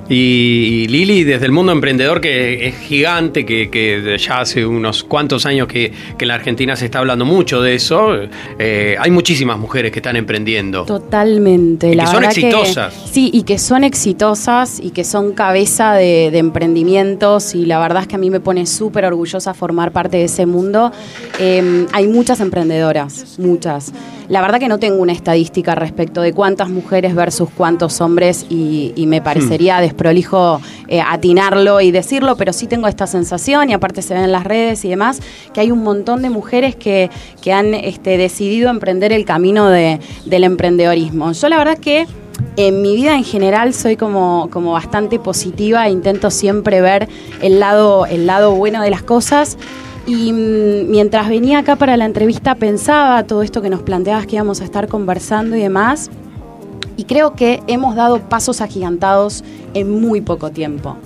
Y, 0.09 0.85
y 0.85 0.89
Lili, 0.89 1.25
desde 1.25 1.47
el 1.47 1.53
mundo 1.53 1.73
emprendedor 1.73 2.21
que 2.21 2.69
es 2.69 2.77
gigante, 2.77 3.45
que, 3.45 3.71
que 3.71 4.17
ya 4.19 4.41
hace 4.41 4.65
unos 4.65 5.03
cuantos 5.05 5.47
años 5.47 5.67
que, 5.67 5.93
que 6.17 6.25
en 6.25 6.29
la 6.29 6.35
Argentina 6.35 6.77
se 6.77 6.85
está 6.85 7.01
hablando 7.01 7.25
mucho 7.25 7.61
de 7.61 7.75
eso, 7.75 8.15
eh, 8.59 8.97
hay 8.99 9.11
muchísimas 9.11 9.59
mujeres 9.59 9.91
que 9.91 9.99
están 9.99 10.17
emprendiendo. 10.17 10.85
Totalmente. 10.85 11.91
Y 11.91 11.95
la 11.95 12.05
que 12.05 12.11
son 12.11 12.21
verdad 12.21 12.39
exitosas. 12.39 12.95
sí, 13.11 13.31
y 13.33 13.43
que 13.43 13.59
son 13.59 13.85
exitosas 13.85 14.81
y 14.81 14.91
que 14.91 15.05
son 15.05 15.33
cabeza 15.33 15.95
de, 15.95 16.31
de 16.31 16.39
emprendimientos 16.39 17.55
y 17.55 17.67
la 17.67 17.79
verdad 17.79 18.03
es 18.03 18.09
que 18.09 18.15
a 18.17 18.19
mí 18.19 18.31
me 18.31 18.41
pone 18.41 18.67
súper 18.67 19.05
orgullosa 19.05 19.55
formar 19.55 19.93
parte 19.93 20.19
de 20.19 20.25
ese 20.25 20.47
mundo. 20.47 20.93
Eh, 21.41 21.87
hay 21.93 22.07
muchas 22.07 22.41
emprendedoras, 22.41 23.39
muchas. 23.39 23.93
La 24.29 24.41
verdad 24.41 24.59
que 24.59 24.69
no 24.69 24.79
tengo 24.79 24.97
una 24.97 25.13
estadística 25.13 25.75
respecto 25.77 26.21
de 26.21 26.33
cuántas 26.33 26.69
mujeres 26.69 27.15
versus 27.15 27.49
cuántos 27.57 28.01
hombres 28.01 28.45
y, 28.51 28.93
y 28.97 29.07
me 29.07 29.23
parecería 29.23 29.81
desprolijo 29.97 30.61
eh, 30.89 31.01
atinarlo 31.01 31.81
y 31.81 31.91
decirlo, 31.91 32.37
pero 32.37 32.53
sí 32.53 32.67
tengo 32.67 32.87
esta 32.87 33.07
sensación 33.07 33.71
y 33.71 33.73
aparte 33.73 34.03
se 34.03 34.13
ven 34.15 34.25
en 34.25 34.33
las 34.33 34.45
redes 34.45 34.85
y 34.85 34.91
demás, 34.91 35.21
que 35.55 35.61
hay 35.61 35.71
un 35.71 35.83
montón 35.83 36.21
de 36.23 36.29
mujeres 36.29 36.77
que, 36.77 37.11
que 37.41 37.53
han 37.53 37.73
este, 37.75 38.19
decidido 38.19 38.69
emprender 38.69 39.13
el 39.13 39.25
camino 39.25 39.69
de- 39.69 39.99
del 40.27 40.45
emprendedorismo. 40.45 41.33
Yo 41.33 41.49
la 41.49 41.57
verdad 41.57 41.79
que 41.79 42.07
en 42.57 42.83
mi 42.83 42.95
vida 42.95 43.15
en 43.17 43.25
general 43.25 43.73
soy 43.73 43.97
como, 43.97 44.49
como 44.53 44.73
bastante 44.73 45.19
positiva 45.19 45.87
e 45.87 45.91
intento 45.91 46.31
siempre 46.31 46.83
ver 46.83 47.09
el 47.41 47.59
lado, 47.59 48.05
el 48.05 48.27
lado 48.27 48.53
bueno 48.53 48.83
de 48.83 48.91
las 48.91 49.03
cosas. 49.03 49.57
Y 50.07 50.33
mm, 50.33 50.91
mientras 50.91 51.29
venía 51.31 51.61
acá 51.61 51.77
para 51.77 51.97
la 51.97 52.05
entrevista 52.05 52.55
pensaba 52.55 53.25
todo 53.25 53.43
esto 53.43 53.63
que 53.63 53.71
nos 53.71 53.81
planteabas 53.83 54.27
que 54.27 54.37
íbamos 54.37 54.61
a 54.61 54.65
estar 54.65 54.87
conversando 54.89 55.57
y 55.57 55.61
demás. 55.61 56.11
Y 56.97 57.05
creo 57.05 57.35
que 57.35 57.63
hemos 57.67 57.95
dado 57.95 58.21
pasos 58.21 58.61
agigantados 58.61 59.45
en 59.75 60.01
muy 60.01 60.21
poco 60.21 60.51
tiempo. 60.51 60.97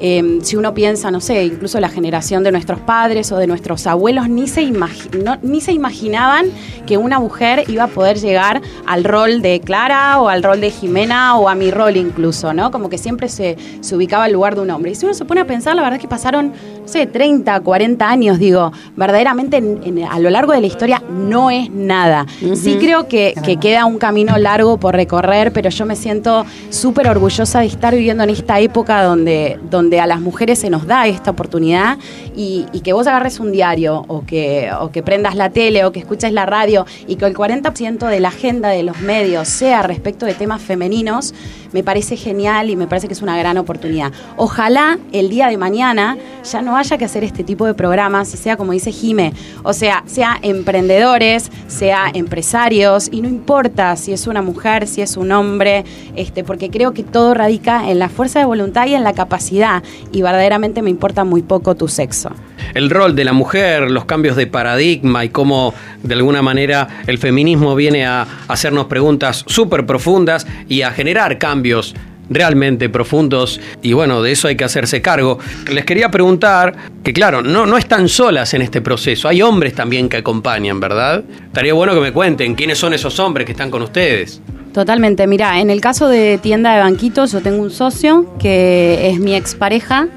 Eh, 0.00 0.38
si 0.42 0.56
uno 0.56 0.74
piensa, 0.74 1.10
no 1.10 1.20
sé, 1.20 1.44
incluso 1.44 1.80
la 1.80 1.88
generación 1.88 2.44
de 2.44 2.52
nuestros 2.52 2.78
padres 2.80 3.32
o 3.32 3.36
de 3.36 3.46
nuestros 3.46 3.86
abuelos, 3.86 4.28
ni 4.28 4.46
se, 4.46 4.70
no- 4.70 5.38
ni 5.42 5.60
se 5.60 5.72
imaginaban 5.72 6.46
que 6.86 6.96
una 6.98 7.18
mujer 7.18 7.64
iba 7.68 7.84
a 7.84 7.88
poder 7.88 8.18
llegar 8.18 8.62
al 8.86 9.04
rol 9.04 9.42
de 9.42 9.60
Clara 9.60 10.20
o 10.20 10.28
al 10.28 10.42
rol 10.42 10.60
de 10.60 10.70
Jimena 10.70 11.36
o 11.36 11.48
a 11.48 11.54
mi 11.54 11.70
rol 11.70 11.96
incluso, 11.96 12.52
¿no? 12.52 12.70
Como 12.70 12.88
que 12.88 12.96
siempre 12.98 13.28
se, 13.28 13.56
se 13.80 13.96
ubicaba 13.96 14.24
al 14.24 14.32
lugar 14.32 14.54
de 14.54 14.60
un 14.62 14.70
hombre. 14.70 14.92
Y 14.92 14.94
si 14.94 15.04
uno 15.04 15.14
se 15.14 15.24
pone 15.24 15.40
a 15.40 15.46
pensar, 15.46 15.74
la 15.74 15.82
verdad 15.82 15.96
es 15.96 16.02
que 16.02 16.08
pasaron, 16.08 16.52
no 16.82 16.86
sé, 16.88 17.06
30, 17.06 17.58
40 17.60 18.08
años, 18.08 18.38
digo, 18.38 18.72
verdaderamente 18.96 19.56
en- 19.56 19.80
en- 19.84 20.04
a 20.04 20.18
lo 20.20 20.30
largo 20.30 20.52
de 20.52 20.60
la 20.60 20.66
historia 20.68 21.02
no 21.10 21.50
es 21.50 21.70
nada. 21.70 22.24
Sí 22.56 22.76
creo 22.78 23.08
que, 23.08 23.34
que 23.44 23.56
queda 23.56 23.84
un 23.84 23.98
camino 23.98 24.36
largo 24.38 24.76
por 24.78 24.94
recorrer, 24.94 25.52
pero 25.52 25.70
yo 25.70 25.84
me 25.86 25.96
siento 25.96 26.44
súper 26.70 27.08
orgullosa 27.08 27.60
de 27.60 27.66
estar 27.66 27.94
viviendo 27.94 28.22
en 28.22 28.30
esta 28.30 28.60
época 28.60 29.02
donde, 29.02 29.58
donde 29.70 29.87
donde 29.88 30.00
a 30.00 30.06
las 30.06 30.20
mujeres 30.20 30.58
se 30.58 30.68
nos 30.68 30.86
da 30.86 31.06
esta 31.06 31.30
oportunidad 31.30 31.96
y, 32.36 32.66
que 32.84 32.92
vos 32.92 33.06
agarres 33.06 33.40
un 33.40 33.52
diario 33.52 34.04
o 34.06 34.24
que, 34.26 34.70
o 34.78 34.90
que 34.90 35.02
prendas 35.02 35.34
la 35.34 35.48
tele 35.48 35.86
o 35.86 35.92
que 35.92 35.98
escuches 35.98 36.30
la 36.30 36.44
radio 36.44 36.84
y 37.06 37.16
que 37.16 37.24
el 37.24 37.34
40% 37.34 38.06
de 38.06 38.20
la 38.20 38.28
agenda 38.28 38.68
de 38.68 38.82
los 38.82 39.00
medios 39.00 39.48
sea 39.48 39.82
respecto 39.82 40.26
de 40.26 40.34
temas 40.34 40.60
femeninos, 40.60 41.34
me 41.72 41.82
parece 41.82 42.16
genial 42.16 42.70
y 42.70 42.76
me 42.76 42.86
parece 42.86 43.08
que 43.08 43.14
es 43.14 43.22
una 43.22 43.36
gran 43.36 43.58
oportunidad. 43.58 44.12
Ojalá 44.36 44.98
el 45.12 45.28
día 45.28 45.48
de 45.48 45.56
mañana 45.56 46.16
ya 46.44 46.62
no 46.62 46.76
haya 46.76 46.98
que 46.98 47.04
hacer 47.04 47.24
este 47.24 47.44
tipo 47.44 47.66
de 47.66 47.74
programas 47.74 48.32
y 48.34 48.36
sea 48.36 48.56
como 48.56 48.72
dice 48.72 48.92
Jime, 48.92 49.32
o 49.62 49.72
sea, 49.72 50.02
sea 50.06 50.38
emprendedores, 50.42 51.50
sea 51.66 52.10
empresarios 52.12 53.08
y 53.10 53.20
no 53.20 53.28
importa 53.28 53.96
si 53.96 54.12
es 54.12 54.26
una 54.26 54.42
mujer, 54.42 54.86
si 54.86 55.02
es 55.02 55.16
un 55.16 55.32
hombre, 55.32 55.84
este, 56.16 56.44
porque 56.44 56.70
creo 56.70 56.92
que 56.92 57.02
todo 57.02 57.34
radica 57.34 57.90
en 57.90 57.98
la 57.98 58.08
fuerza 58.08 58.38
de 58.38 58.44
voluntad 58.44 58.86
y 58.86 58.94
en 58.94 59.04
la 59.04 59.12
capacidad 59.12 59.82
y 60.12 60.22
verdaderamente 60.22 60.82
me 60.82 60.90
importa 60.90 61.24
muy 61.24 61.42
poco 61.42 61.74
tu 61.74 61.88
sexo 61.88 62.30
el 62.74 62.90
rol 62.90 63.14
de 63.14 63.24
la 63.24 63.32
mujer, 63.32 63.90
los 63.90 64.04
cambios 64.04 64.36
de 64.36 64.46
paradigma 64.46 65.24
y 65.24 65.28
cómo 65.28 65.74
de 66.02 66.14
alguna 66.14 66.42
manera 66.42 67.02
el 67.06 67.18
feminismo 67.18 67.74
viene 67.74 68.06
a 68.06 68.26
hacernos 68.48 68.86
preguntas 68.86 69.44
súper 69.46 69.86
profundas 69.86 70.46
y 70.68 70.82
a 70.82 70.90
generar 70.90 71.38
cambios 71.38 71.94
realmente 72.30 72.88
profundos 72.88 73.60
y 73.82 73.92
bueno, 73.92 74.22
de 74.22 74.32
eso 74.32 74.48
hay 74.48 74.56
que 74.56 74.64
hacerse 74.64 75.00
cargo. 75.00 75.38
Les 75.70 75.84
quería 75.84 76.10
preguntar 76.10 76.74
que 77.02 77.12
claro, 77.12 77.42
no, 77.42 77.66
no 77.66 77.78
están 77.78 78.08
solas 78.08 78.54
en 78.54 78.62
este 78.62 78.80
proceso, 78.80 79.28
hay 79.28 79.42
hombres 79.42 79.74
también 79.74 80.08
que 80.08 80.18
acompañan, 80.18 80.80
¿verdad? 80.80 81.24
Estaría 81.46 81.72
bueno 81.74 81.94
que 81.94 82.00
me 82.00 82.12
cuenten 82.12 82.54
quiénes 82.54 82.78
son 82.78 82.92
esos 82.92 83.18
hombres 83.18 83.46
que 83.46 83.52
están 83.52 83.70
con 83.70 83.82
ustedes. 83.82 84.40
Totalmente, 84.72 85.26
mira, 85.26 85.60
en 85.60 85.70
el 85.70 85.80
caso 85.80 86.08
de 86.08 86.38
tienda 86.38 86.74
de 86.74 86.80
banquitos 86.80 87.32
yo 87.32 87.40
tengo 87.40 87.62
un 87.62 87.70
socio 87.70 88.34
que 88.38 89.10
es 89.10 89.18
mi 89.18 89.34
expareja, 89.34 90.08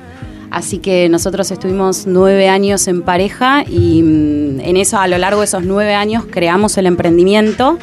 Así 0.51 0.79
que 0.79 1.07
nosotros 1.07 1.49
estuvimos 1.49 2.05
nueve 2.05 2.49
años 2.49 2.87
en 2.89 3.03
pareja 3.03 3.63
y 3.63 4.03
mm, 4.03 4.59
en 4.59 4.77
eso, 4.77 4.99
a 4.99 5.07
lo 5.07 5.17
largo 5.17 5.39
de 5.39 5.45
esos 5.45 5.63
nueve 5.63 5.93
años, 5.93 6.25
creamos 6.29 6.77
el 6.77 6.87
emprendimiento 6.87 7.77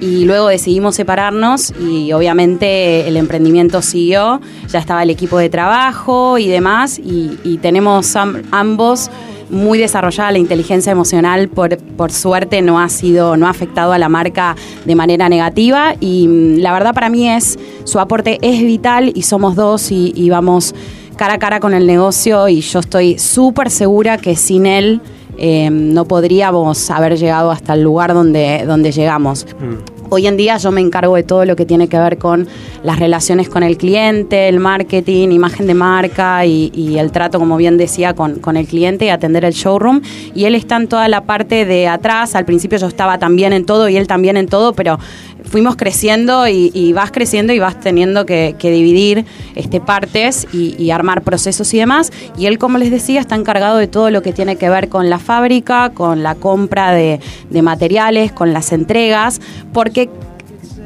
y 0.00 0.24
luego 0.24 0.46
decidimos 0.46 0.94
separarnos 0.94 1.72
y 1.80 2.12
obviamente 2.12 3.08
el 3.08 3.16
emprendimiento 3.16 3.82
siguió, 3.82 4.40
ya 4.68 4.78
estaba 4.78 5.02
el 5.02 5.10
equipo 5.10 5.38
de 5.38 5.48
trabajo 5.48 6.38
y 6.38 6.46
demás 6.46 6.98
y, 6.98 7.58
tenemos 7.62 8.14
ambos 8.50 9.10
muy 9.48 9.78
desarrollada 9.78 10.32
la 10.32 10.38
inteligencia 10.38 10.92
emocional, 10.92 11.48
por, 11.48 11.78
por, 11.78 12.10
suerte 12.10 12.60
no 12.60 12.78
ha 12.78 12.88
sido, 12.88 13.36
no 13.36 13.46
ha 13.46 13.50
afectado 13.50 13.92
a 13.92 13.98
la 13.98 14.08
marca 14.08 14.56
de 14.84 14.94
manera 14.94 15.28
negativa 15.28 15.94
y 16.00 16.28
mm, 16.28 16.58
la 16.58 16.72
verdad 16.72 16.94
para 16.94 17.08
mí 17.08 17.28
es, 17.28 17.58
su 17.84 17.98
aporte 17.98 18.38
es 18.42 18.60
vital 18.60 19.12
y 19.14 19.22
somos 19.22 19.56
dos 19.56 19.90
y 19.90 20.28
vamos 20.28 20.74
cara 21.16 21.34
a 21.34 21.38
cara 21.38 21.60
con 21.60 21.74
el 21.74 21.86
negocio 21.86 22.48
y 22.48 22.60
yo 22.60 22.80
estoy 22.80 23.18
súper 23.18 23.70
segura 23.70 24.18
que 24.18 24.36
sin 24.36 24.66
él 24.66 25.00
eh, 25.36 25.70
no 25.70 26.04
podríamos 26.04 26.90
haber 26.90 27.16
llegado 27.16 27.50
hasta 27.50 27.74
el 27.74 27.82
lugar 27.82 28.14
donde, 28.14 28.64
donde 28.66 28.92
llegamos. 28.92 29.46
Mm. 29.58 29.94
Hoy 30.10 30.26
en 30.26 30.36
día 30.36 30.58
yo 30.58 30.70
me 30.70 30.80
encargo 30.80 31.16
de 31.16 31.22
todo 31.22 31.44
lo 31.44 31.56
que 31.56 31.64
tiene 31.64 31.88
que 31.88 31.98
ver 31.98 32.18
con 32.18 32.46
las 32.84 32.98
relaciones 33.00 33.48
con 33.48 33.62
el 33.62 33.76
cliente, 33.76 34.48
el 34.48 34.60
marketing, 34.60 35.30
imagen 35.30 35.66
de 35.66 35.74
marca 35.74 36.44
y, 36.46 36.98
el 36.98 37.10
trato, 37.10 37.38
como 37.40 37.56
bien 37.56 37.78
decía, 37.78 38.14
con, 38.14 38.36
con, 38.36 38.56
el 38.56 38.66
cliente 38.66 39.06
y 39.06 39.08
atender 39.08 39.44
el 39.44 39.54
showroom. 39.54 40.02
Y 40.34 40.44
él 40.44 40.54
está 40.54 40.76
en 40.76 40.88
toda 40.88 41.08
la 41.08 41.22
parte 41.22 41.64
de 41.64 41.88
atrás. 41.88 42.36
Al 42.36 42.44
principio 42.44 42.78
yo 42.78 42.86
estaba 42.86 43.18
también 43.18 43.52
en 43.52 43.64
todo 43.64 43.88
y 43.88 43.96
él 43.96 44.06
también 44.06 44.36
en 44.36 44.46
todo, 44.46 44.74
pero 44.74 44.98
fuimos 45.44 45.76
creciendo 45.76 46.48
y, 46.48 46.92
vas 46.92 47.12
creciendo 47.12 47.52
y 47.52 47.58
vas 47.58 47.78
teniendo 47.78 48.26
que, 48.26 48.56
dividir 48.60 49.24
este, 49.54 49.80
partes 49.80 50.46
y, 50.52 50.90
armar 50.90 51.22
procesos 51.22 51.72
y 51.74 51.78
demás. 51.78 52.12
Y 52.36 52.46
él, 52.46 52.58
como 52.58 52.78
les 52.78 52.90
decía, 52.90 53.20
está 53.20 53.36
encargado 53.36 53.76
de 53.76 53.86
todo 53.86 54.10
lo 54.10 54.22
que 54.22 54.32
tiene 54.32 54.56
que 54.56 54.68
ver 54.68 54.88
con 54.88 55.10
la 55.10 55.18
fábrica, 55.18 55.90
con 55.90 56.22
la 56.22 56.34
compra 56.34 56.92
de 56.92 57.20
materiales, 57.62 58.32
con 58.32 58.52
las 58.52 58.72
entregas, 58.72 59.40
porque 59.72 60.08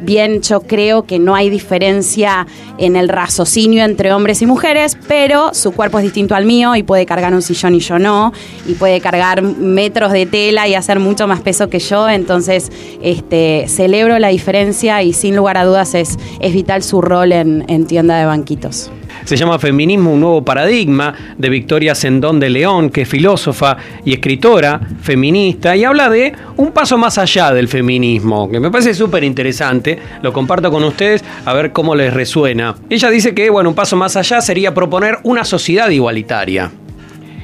bien 0.00 0.42
yo 0.42 0.60
creo 0.60 1.04
que 1.04 1.18
no 1.18 1.34
hay 1.34 1.50
diferencia 1.50 2.46
en 2.78 2.96
el 2.96 3.08
raciocinio 3.08 3.84
entre 3.84 4.12
hombres 4.12 4.42
y 4.42 4.46
mujeres, 4.46 4.96
pero 5.06 5.54
su 5.54 5.72
cuerpo 5.72 5.98
es 5.98 6.04
distinto 6.04 6.34
al 6.34 6.44
mío 6.44 6.76
y 6.76 6.82
puede 6.82 7.06
cargar 7.06 7.34
un 7.34 7.42
sillón 7.42 7.74
y 7.74 7.80
yo 7.80 7.98
no, 7.98 8.32
y 8.66 8.74
puede 8.74 9.00
cargar 9.00 9.42
metros 9.42 10.12
de 10.12 10.26
tela 10.26 10.68
y 10.68 10.74
hacer 10.74 11.00
mucho 11.00 11.26
más 11.26 11.40
peso 11.40 11.68
que 11.68 11.78
yo, 11.78 12.08
entonces 12.08 12.70
este, 13.02 13.66
celebro 13.68 14.18
la 14.18 14.28
diferencia 14.28 15.02
y 15.02 15.12
sin 15.12 15.36
lugar 15.36 15.56
a 15.56 15.64
dudas 15.64 15.94
es, 15.94 16.18
es 16.40 16.52
vital 16.52 16.82
su 16.82 17.00
rol 17.00 17.32
en, 17.32 17.64
en 17.68 17.86
tienda 17.86 18.18
de 18.18 18.26
banquitos. 18.26 18.90
Se 19.24 19.36
llama 19.36 19.58
Feminismo, 19.58 20.12
un 20.12 20.20
nuevo 20.20 20.44
paradigma, 20.44 21.14
de 21.36 21.48
Victoria 21.48 21.94
Sendón 21.94 22.40
de 22.40 22.50
León, 22.50 22.90
que 22.90 23.02
es 23.02 23.08
filósofa 23.08 23.76
y 24.04 24.12
escritora 24.12 24.80
feminista, 25.02 25.76
y 25.76 25.84
habla 25.84 26.08
de 26.08 26.32
un 26.56 26.72
paso 26.72 26.98
más 26.98 27.18
allá 27.18 27.52
del 27.52 27.68
feminismo, 27.68 28.50
que 28.50 28.60
me 28.60 28.70
parece 28.70 28.94
súper 28.94 29.24
interesante, 29.24 29.98
lo 30.22 30.32
comparto 30.32 30.70
con 30.70 30.84
ustedes 30.84 31.24
a 31.44 31.52
ver 31.52 31.72
cómo 31.72 31.94
les 31.94 32.12
resuena. 32.12 32.76
Ella 32.88 33.10
dice 33.10 33.34
que, 33.34 33.50
bueno, 33.50 33.70
un 33.70 33.74
paso 33.74 33.96
más 33.96 34.16
allá 34.16 34.40
sería 34.40 34.74
proponer 34.74 35.18
una 35.24 35.44
sociedad 35.44 35.88
igualitaria, 35.90 36.70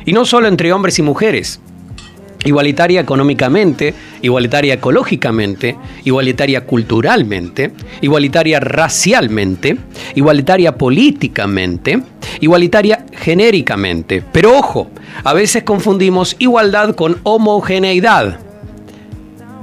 y 0.05 0.13
no 0.13 0.25
solo 0.25 0.49
entre 0.49 0.73
hombres 0.73 0.99
y 0.99 1.03
mujeres, 1.03 1.61
igualitaria 2.45 3.01
económicamente, 3.01 3.95
igualitaria 4.23 4.75
ecológicamente, 4.75 5.77
igualitaria 6.05 6.65
culturalmente, 6.65 7.73
igualitaria 8.01 8.61
racialmente, 8.61 9.77
igualitaria 10.15 10.77
políticamente, 10.77 12.01
igualitaria 12.41 13.05
genéricamente. 13.13 14.23
Pero 14.33 14.57
ojo, 14.59 14.91
a 15.23 15.33
veces 15.33 15.63
confundimos 15.63 16.37
igualdad 16.39 16.95
con 16.95 17.19
homogeneidad. 17.23 18.39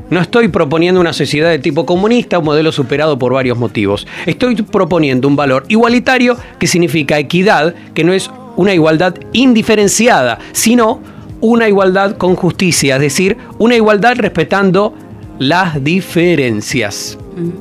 No 0.10 0.20
estoy 0.20 0.50
proponiendo 0.50 1.00
una 1.00 1.13
sociedad 1.13 1.50
de 1.50 1.60
tipo 1.60 1.86
comunista, 1.86 2.39
un 2.39 2.44
modelo 2.44 2.74
superado 2.74 3.17
por 3.17 3.32
varios 3.34 3.58
motivos. 3.58 4.06
Estoy 4.26 4.56
proponiendo 4.56 5.26
un 5.26 5.38
valor 5.38 5.63
igualitario 5.70 6.36
que 6.60 6.67
significa 6.67 7.17
equidad, 7.17 7.74
que 7.94 8.04
no 8.04 8.12
es 8.12 8.30
una 8.58 8.74
igualdad 8.74 9.15
indiferenciada, 9.32 10.39
sino 10.52 11.00
una 11.41 11.67
igualdad 11.67 12.17
con 12.17 12.36
justicia, 12.36 12.95
es 12.95 13.01
decir, 13.01 13.38
una 13.58 13.75
igualdad 13.75 14.15
respetando 14.15 14.93
las 15.39 15.84
diferencias. 15.84 17.17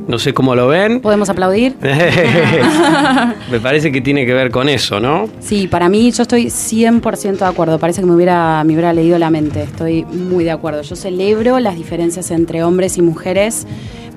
No 0.08 0.18
sé 0.18 0.34
cómo 0.34 0.54
lo 0.54 0.68
ven. 0.68 1.00
¿Podemos 1.00 1.30
aplaudir? 1.30 1.76
me 3.50 3.60
parece 3.60 3.92
que 3.92 4.00
tiene 4.00 4.26
que 4.26 4.34
ver 4.34 4.50
con 4.50 4.68
eso, 4.68 5.00
¿no? 5.00 5.28
Sí, 5.38 5.68
para 5.68 5.88
mí 5.88 6.10
yo 6.10 6.22
estoy 6.22 6.46
100% 6.46 7.38
de 7.38 7.44
acuerdo. 7.44 7.78
Parece 7.78 8.00
que 8.00 8.06
me 8.06 8.14
hubiera, 8.14 8.62
me 8.64 8.72
hubiera 8.72 8.92
leído 8.92 9.18
la 9.18 9.30
mente. 9.30 9.62
Estoy 9.62 10.04
muy 10.04 10.44
de 10.44 10.50
acuerdo. 10.50 10.82
Yo 10.82 10.96
celebro 10.96 11.60
las 11.60 11.76
diferencias 11.76 12.30
entre 12.32 12.64
hombres 12.64 12.98
y 12.98 13.02
mujeres 13.02 13.66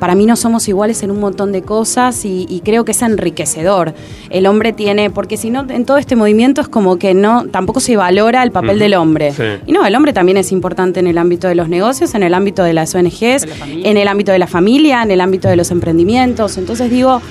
para 0.04 0.16
mí 0.16 0.26
no 0.26 0.36
somos 0.36 0.68
iguales 0.68 1.02
en 1.04 1.12
un 1.12 1.22
montón 1.22 1.54
de 1.54 1.62
cosas 1.62 2.26
y, 2.26 2.62
creo 2.66 2.84
que 2.84 2.92
es 2.92 3.02
enriquecedor. 3.02 3.94
El 4.30 4.48
hombre 4.48 4.74
tiene, 4.74 5.10
porque 5.10 5.38
si 5.38 5.50
no, 5.50 5.66
en 5.70 5.86
todo 5.86 5.96
este 5.96 6.18
movimiento 6.18 6.60
es 6.60 6.68
como 6.68 6.98
que 6.98 7.13
no, 7.13 7.46
tampoco 7.48 7.80
se 7.80 7.96
valora 7.96 8.44
el 8.44 8.52
papel 8.52 8.80
del 8.80 8.96
hombre. 8.96 9.32
Y 9.66 9.72
no, 9.72 9.86
el 9.86 9.96
hombre 9.96 10.12
también 10.12 10.36
es 10.38 10.52
importante 10.52 11.00
en 11.00 11.08
el 11.08 11.18
ámbito 11.18 11.48
de 11.48 11.56
los 11.56 11.70
negocios, 11.70 12.16
en 12.16 12.24
el 12.24 12.34
ámbito 12.34 12.66
de 12.66 12.74
las 12.74 12.94
ONGs, 12.94 13.48
en 13.66 13.96
el 13.96 14.10
ámbito 14.10 14.34
de 14.34 14.39
la 14.39 14.48
familia, 14.48 15.04
en 15.04 15.12
el 15.12 15.22
ámbito 15.22 15.48
de 15.48 15.56
los 15.56 15.72
emprendimientos. 15.72 16.58
Entonces 16.58 16.92
digo, 16.92 17.22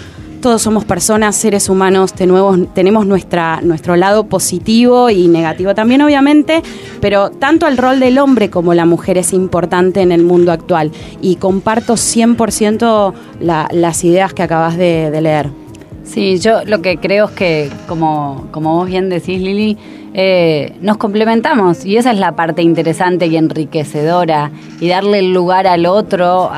todos 0.42 0.60
somos 0.60 0.84
personas, 0.84 1.36
seres 1.36 1.70
humanos, 1.70 2.12
tenemos, 2.12 2.74
tenemos 2.74 3.06
nuestro 3.06 3.96
lado 3.96 4.26
positivo 4.26 5.08
y 5.08 5.28
negativo 5.28 5.74
también, 5.74 6.02
obviamente, 6.02 6.62
pero 7.00 7.30
tanto 7.30 7.66
el 7.66 7.78
rol 7.78 8.00
del 8.00 8.18
hombre 8.18 8.50
como 8.50 8.74
la 8.74 8.84
mujer 8.84 9.16
es 9.16 9.32
importante 9.32 10.02
en 10.02 10.12
el 10.12 10.24
mundo 10.24 10.52
actual. 10.52 10.92
Y 11.22 11.36
comparto 11.36 11.94
100% 11.94 13.14
las 13.40 14.04
ideas 14.04 14.34
que 14.34 14.42
acabas 14.42 14.76
de, 14.76 15.10
de 15.10 15.20
leer. 15.22 15.62
Sí, 16.04 16.38
yo 16.38 16.64
lo 16.66 16.82
que 16.82 16.98
creo 16.98 17.26
es 17.26 17.30
que, 17.30 17.70
como, 17.86 18.48
como 18.50 18.74
vos 18.74 18.88
bien 18.88 19.08
decís, 19.08 19.40
Lili, 19.40 19.78
eh, 20.14 20.74
nos 20.82 20.98
complementamos 20.98 21.86
y 21.86 21.96
esa 21.96 22.10
es 22.10 22.18
la 22.18 22.32
parte 22.32 22.60
interesante 22.60 23.26
y 23.28 23.36
enriquecedora 23.36 24.50
y 24.78 24.88
darle 24.88 25.20
el 25.20 25.32
lugar 25.32 25.66
al 25.66 25.86
otro 25.86 26.50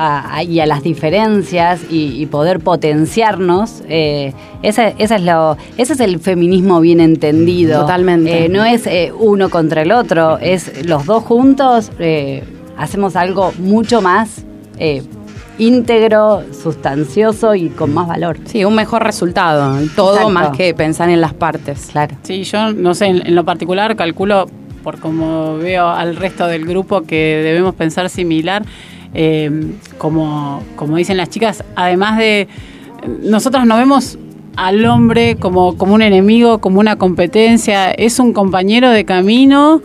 y 0.45 0.59
a 0.59 0.65
las 0.65 0.83
diferencias 0.83 1.81
y, 1.89 2.25
poder 2.25 2.59
potenciarnos. 2.59 3.83
Eh, 3.87 4.33
esa, 4.61 4.87
es 4.87 5.21
lo, 5.21 5.57
ese 5.77 5.93
es 5.93 5.99
el 5.99 6.19
feminismo 6.19 6.81
bien 6.81 6.99
entendido. 6.99 7.81
Totalmente. 7.81 8.45
Eh, 8.45 8.49
no 8.49 8.65
es 8.65 8.89
uno 9.17 9.49
contra 9.49 9.83
el 9.83 9.91
otro, 9.91 10.37
es 10.39 10.85
los 10.85 11.05
dos 11.05 11.23
juntos 11.23 11.91
hacemos 12.77 13.15
algo 13.15 13.53
mucho 13.57 14.01
más 14.01 14.43
íntegro, 15.57 16.43
sustancioso 16.51 17.55
y 17.55 17.69
con 17.69 17.93
más 17.93 18.07
valor. 18.07 18.37
Sí, 18.45 18.65
un 18.65 18.75
mejor 18.75 19.03
resultado, 19.03 19.77
todo 19.95 20.29
más 20.29 20.55
que 20.55 20.73
pensar 20.73 21.09
en 21.09 21.21
las 21.21 21.33
partes. 21.33 21.89
Claro. 21.91 22.15
Sí, 22.23 22.43
yo 22.43 22.73
no 22.73 22.93
sé, 22.93 23.07
en, 23.07 23.35
lo 23.35 23.45
particular 23.45 23.95
calculo, 23.95 24.47
por 24.83 24.99
como 24.99 25.57
veo 25.57 25.87
al 25.87 26.15
resto 26.15 26.47
del 26.47 26.65
grupo, 26.65 27.03
que 27.03 27.41
debemos 27.43 27.75
pensar 27.75 28.09
similar, 28.09 28.63
eh, 29.13 29.49
como, 29.97 30.61
como 30.75 30.97
dicen 30.97 31.17
las 31.17 31.29
chicas, 31.29 31.63
además 31.75 32.17
de, 32.17 32.47
nosotros 33.21 33.65
no 33.65 33.77
vemos 33.77 34.17
al 34.57 34.85
hombre 34.85 35.35
como, 35.37 35.77
como 35.77 35.95
un 35.95 36.01
enemigo, 36.01 36.59
como 36.59 36.79
una 36.79 36.97
competencia, 36.97 37.91
es 37.91 38.19
un 38.19 38.33
compañero 38.33 38.89
de 38.89 39.05
camino 39.05 39.81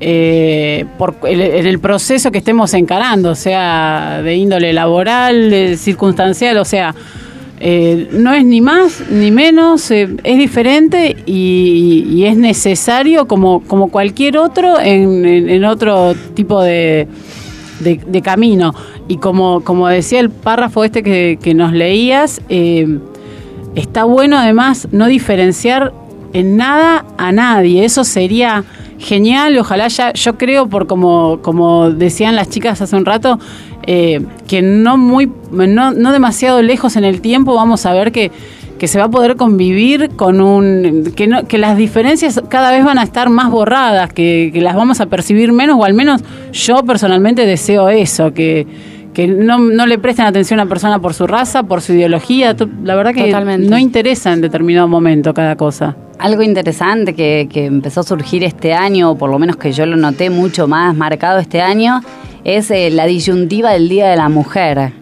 eh, 0.00 0.84
por 0.96 1.16
en 1.24 1.66
el 1.66 1.80
proceso 1.80 2.30
que 2.30 2.38
estemos 2.38 2.72
encarando, 2.74 3.34
sea 3.34 4.22
de 4.22 4.36
índole 4.36 4.72
laboral, 4.72 5.76
circunstancial, 5.76 6.56
o 6.58 6.64
sea, 6.64 6.94
eh, 7.58 8.08
no 8.12 8.32
es 8.32 8.44
ni 8.44 8.60
más 8.60 9.02
ni 9.10 9.32
menos, 9.32 9.90
eh, 9.90 10.08
es 10.22 10.38
diferente 10.38 11.16
y, 11.26 12.24
es 12.24 12.36
necesario 12.36 13.26
como, 13.26 13.60
como 13.64 13.90
cualquier 13.90 14.38
otro 14.38 14.78
en, 14.78 15.64
otro 15.64 16.14
tipo 16.34 16.62
de, 16.62 17.08
de, 17.80 18.22
camino. 18.22 18.74
Y 19.08 19.16
como, 19.16 19.62
como 19.64 19.88
decía 19.88 20.20
el 20.20 20.30
párrafo 20.30 20.84
este 20.84 21.02
que, 21.02 21.38
que 21.42 21.54
nos 21.54 21.72
leías, 21.72 22.40
está 23.74 24.04
bueno 24.04 24.36
además 24.36 24.88
no 24.92 25.06
diferenciar 25.06 25.92
en 26.32 26.56
nada 26.56 27.04
a 27.16 27.32
nadie. 27.32 27.84
Eso 27.84 28.04
sería 28.04 28.64
genial. 28.98 29.56
Ojalá 29.58 29.88
ya, 29.88 30.12
yo 30.12 30.36
creo, 30.36 30.68
por 30.68 30.86
como, 30.86 31.40
como 31.42 31.90
decían 31.90 32.36
las 32.36 32.50
chicas 32.50 32.80
hace 32.82 32.96
un 32.96 33.04
rato, 33.04 33.38
eh, 33.86 34.24
que 34.46 34.62
no 34.62 34.96
muy, 34.96 35.30
no, 35.50 35.92
no, 35.92 36.12
demasiado 36.12 36.62
lejos 36.62 36.96
en 36.96 37.04
el 37.04 37.20
tiempo 37.20 37.54
vamos 37.54 37.86
a 37.86 37.92
ver 37.92 38.12
que, 38.12 38.30
que 38.78 38.88
se 38.88 38.98
va 38.98 39.04
a 39.04 39.10
poder 39.10 39.36
convivir 39.36 40.10
con 40.16 40.40
un. 40.40 41.12
que 41.16 41.26
no, 41.26 41.46
que 41.46 41.58
las 41.58 41.76
diferencias 41.76 42.40
cada 42.48 42.70
vez 42.70 42.84
van 42.84 42.98
a 42.98 43.02
estar 43.02 43.30
más 43.30 43.50
borradas, 43.50 44.12
que, 44.12 44.50
que 44.52 44.60
las 44.60 44.74
vamos 44.74 45.00
a 45.00 45.06
percibir 45.06 45.52
menos, 45.52 45.78
o 45.78 45.84
al 45.84 45.94
menos 45.94 46.22
yo 46.52 46.82
personalmente 46.84 47.46
deseo 47.46 47.88
eso, 47.88 48.32
que 48.34 48.66
que 49.14 49.26
no, 49.26 49.58
no, 49.58 49.84
le 49.86 49.98
presten 49.98 50.26
atención 50.26 50.60
a 50.60 50.62
una 50.62 50.68
persona 50.68 51.00
por 51.00 51.12
su 51.12 51.26
raza, 51.26 51.64
por 51.64 51.82
su 51.82 51.92
ideología. 51.92 52.54
La 52.84 52.94
verdad 52.94 53.12
que 53.12 53.32
no 53.58 53.76
interesa 53.76 54.32
en 54.32 54.40
determinado 54.40 54.86
momento 54.86 55.34
cada 55.34 55.56
cosa. 55.56 55.96
Algo 56.18 56.42
interesante 56.42 57.14
que, 57.14 57.48
empezó 57.54 58.00
a 58.00 58.02
surgir 58.02 58.42
este 58.42 58.74
año, 58.74 59.12
o 59.12 59.18
por 59.18 59.30
lo 59.30 59.38
menos 59.38 59.56
que 59.56 59.70
yo 59.72 59.86
lo 59.86 59.96
noté 59.96 60.30
mucho 60.30 60.66
más 60.66 60.96
marcado 60.96 61.38
este 61.38 61.60
año, 61.60 62.00
es 62.44 62.70
eh, 62.70 62.90
la 62.90 63.06
disyuntiva 63.06 63.70
del 63.70 63.88
Día 63.88 64.08
de 64.08 64.16
la 64.16 64.28
Mujer. 64.28 64.92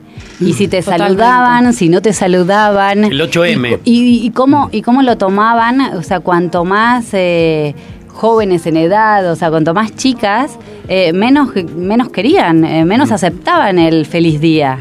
Y 0.40 0.52
si 0.52 0.68
te 0.68 0.82
saludaban, 0.82 1.72
si 1.72 1.88
no 1.88 2.02
te 2.02 2.12
saludaban. 2.12 3.04
El 3.04 3.18
8M. 3.18 3.80
Y, 3.84 4.30
cómo, 4.32 4.68
y 4.70 4.82
cómo 4.82 5.00
lo 5.00 5.16
tomaban, 5.16 5.80
o 5.80 6.02
sea, 6.02 6.20
cuanto 6.20 6.66
más 6.66 7.06
eh, 7.14 7.74
jóvenes 8.08 8.66
en 8.66 8.76
edad, 8.76 9.30
o 9.30 9.36
sea, 9.36 9.48
cuanto 9.48 9.72
más 9.72 9.96
chicas, 9.96 10.58
eh, 10.88 11.14
menos, 11.14 11.48
menos 11.74 12.10
querían, 12.10 12.60
menos 12.86 13.10
aceptaban 13.10 13.78
el 13.78 14.04
feliz 14.04 14.38
día 14.38 14.78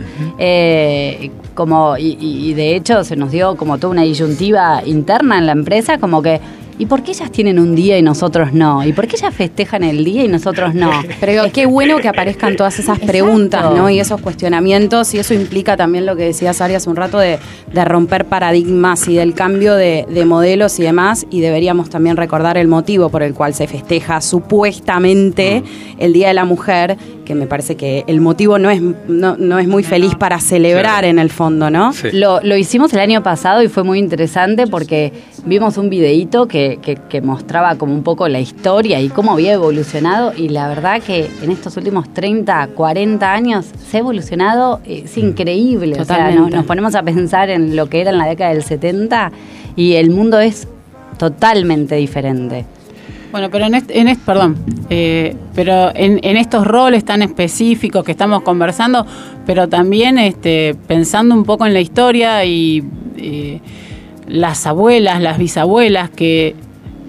como 1.55 1.97
y, 1.97 2.53
de 2.53 2.75
hecho 2.75 3.03
se 3.03 3.15
nos 3.15 3.31
dio 3.31 3.55
como 3.55 3.77
toda 3.77 3.91
una 3.91 4.03
disyuntiva 4.03 4.81
interna 4.85 5.39
en 5.39 5.47
la 5.47 5.53
empresa, 5.53 5.97
como 5.97 6.21
que 6.21 6.39
¿Y 6.77 6.87
por 6.87 7.03
qué 7.03 7.11
ellas 7.11 7.31
tienen 7.31 7.57
un 7.57 7.73
día 7.73 7.97
y 7.97 8.01
nosotros 8.01 8.51
no? 8.51 8.83
¿Y 8.83 8.91
por 8.91 9.07
qué 9.07 9.15
ellas 9.15 9.33
festejan 9.33 9.81
el 9.83 10.03
día 10.03 10.25
y 10.25 10.27
nosotros 10.27 10.75
no? 10.75 10.91
Pero 11.21 11.43
qué 11.53 11.65
bueno 11.65 11.99
que 11.99 12.09
aparezcan 12.09 12.57
todas 12.57 12.79
esas 12.79 12.99
preguntas, 12.99 13.73
¿no? 13.73 13.89
Y 13.89 14.01
esos 14.01 14.19
cuestionamientos, 14.19 15.13
y 15.13 15.19
eso 15.19 15.33
implica 15.33 15.77
también 15.77 16.05
lo 16.05 16.17
que 16.17 16.23
decías 16.23 16.59
Ari 16.59 16.75
hace 16.75 16.89
un 16.89 16.97
rato 16.97 17.17
de, 17.17 17.39
romper 17.85 18.25
paradigmas 18.25 19.07
y 19.07 19.15
del 19.15 19.33
cambio 19.33 19.75
de, 19.75 20.05
modelos 20.25 20.77
y 20.79 20.83
demás, 20.83 21.25
y 21.29 21.39
deberíamos 21.39 21.89
también 21.89 22.17
recordar 22.17 22.57
el 22.57 22.67
motivo 22.67 23.09
por 23.09 23.23
el 23.23 23.33
cual 23.33 23.53
se 23.53 23.67
festeja 23.67 24.19
supuestamente 24.19 25.63
el 25.97 26.11
Día 26.11 26.27
de 26.27 26.33
la 26.33 26.45
Mujer, 26.45 26.97
que 27.25 27.35
me 27.35 27.47
parece 27.47 27.75
que 27.75 28.03
el 28.07 28.21
motivo 28.21 28.57
no 28.59 28.69
es, 28.69 28.81
no, 28.81 29.59
es 29.59 29.67
muy 29.67 29.83
feliz 29.83 30.15
para 30.15 30.39
celebrar 30.39 31.03
en 31.03 31.19
el 31.19 31.29
fondo, 31.29 31.69
¿no? 31.69 31.91
Lo, 32.13 32.39
lo 32.41 32.55
hicimos 32.55 32.93
el 32.93 32.99
año 32.99 33.23
pasado 33.23 33.61
y 33.63 33.67
fue 33.67 33.83
muy 33.83 33.99
interesante 33.99 34.67
porque 34.67 35.11
vimos 35.45 35.77
un 35.77 35.89
videíto 35.89 36.47
que 36.47 36.79
que, 37.09 37.21
mostraba 37.21 37.75
como 37.75 37.93
un 37.93 38.03
poco 38.03 38.27
la 38.27 38.39
historia 38.39 39.01
y 39.01 39.09
cómo 39.09 39.31
había 39.33 39.53
evolucionado 39.53 40.33
y 40.35 40.49
la 40.49 40.67
verdad 40.67 41.01
que 41.01 41.29
en 41.41 41.51
estos 41.51 41.75
últimos 41.77 42.13
30, 42.13 42.69
40 42.75 43.33
años 43.33 43.65
se 43.89 43.97
ha 43.97 43.99
evolucionado, 44.01 44.81
es 44.85 45.17
increíble. 45.17 45.99
O 45.99 46.05
sea, 46.05 46.31
nos, 46.31 46.65
ponemos 46.65 46.95
a 46.95 47.03
pensar 47.03 47.49
en 47.49 47.75
lo 47.75 47.87
que 47.87 48.01
era 48.01 48.11
en 48.11 48.17
la 48.17 48.27
década 48.27 48.53
del 48.53 48.63
70 48.63 49.31
y 49.75 49.93
el 49.93 50.09
mundo 50.11 50.39
es 50.39 50.67
totalmente 51.17 51.95
diferente. 51.95 52.65
Bueno, 53.35 53.49
pero 53.51 53.65
en 53.65 53.75
este, 53.75 53.99
en 53.99 54.15
perdón, 54.15 54.55
eh, 54.89 55.35
pero 55.53 55.91
en, 55.93 56.37
estos 56.37 56.65
roles 56.65 57.03
tan 57.03 57.21
específicos 57.21 58.05
que 58.05 58.13
estamos 58.13 58.43
conversando, 58.43 59.05
pero 59.45 59.67
también 59.67 60.17
este, 60.17 60.73
pensando 60.87 61.35
un 61.35 61.43
poco 61.43 61.65
en 61.65 61.73
la 61.73 61.81
historia 61.81 62.45
y 62.45 62.81
eh, 63.17 63.59
las 64.25 64.65
abuelas, 64.65 65.21
las 65.21 65.37
bisabuelas, 65.37 66.11
que 66.11 66.55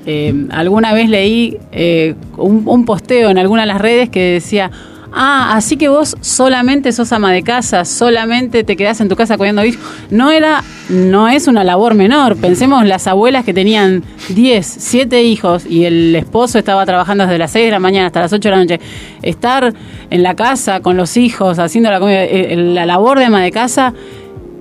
eh, 0.05 0.35
alguna 0.51 0.93
vez 0.95 1.09
leí 1.09 1.59
eh, 1.71 2.17
un, 2.37 2.85
posteo 2.87 3.31
en 3.31 3.39
alguna 3.39 3.63
de 3.63 3.69
las 3.69 3.81
redes 3.81 4.11
que 4.11 4.33
decía, 4.33 4.73
ah, 5.13 5.55
así 5.55 5.77
que 5.77 5.89
vos 5.89 6.17
solamente 6.21 6.93
sos 6.93 7.13
ama 7.13 7.33
de 7.33 7.43
casa, 7.43 7.85
solamente 7.85 8.65
te 8.65 8.77
quedás 8.77 9.01
en 9.01 9.09
tu 9.09 9.17
casa 9.17 9.37
cuidando 9.37 9.65
hijos. 9.65 9.83
No 10.11 10.31
era, 10.31 10.63
no 10.89 11.29
es 11.29 11.49
una 11.49 11.65
labor 11.65 11.95
menor. 11.95 12.37
Pensemos 12.37 12.85
las 12.85 13.07
abuelas 13.07 13.45
que 13.45 13.55
tenían 13.55 14.05
10, 14.29 14.67
7 14.67 15.23
hijos 15.23 15.67
y 15.67 15.85
el 15.85 16.15
esposo 16.15 16.59
estaba 16.59 16.85
trabajando 16.87 17.25
desde 17.25 17.39
las 17.39 17.51
6 17.53 17.67
de 17.67 17.71
la 17.71 17.81
mañana 17.81 18.07
hasta 18.07 18.21
las 18.21 18.33
8 18.33 18.49
de 18.49 18.55
la 18.55 18.61
noche. 18.63 18.81
Estar 19.23 19.73
en 20.11 20.23
la 20.23 20.35
casa 20.35 20.81
con 20.81 20.97
los 20.97 21.17
hijos, 21.17 21.59
haciendo 21.59 21.91
la 21.91 22.01
comida, 22.01 22.25
eh, 22.25 22.57
la 22.57 22.87
labor 22.87 23.19
de 23.19 23.25
ama 23.27 23.43
de 23.43 23.51
casa 23.51 23.95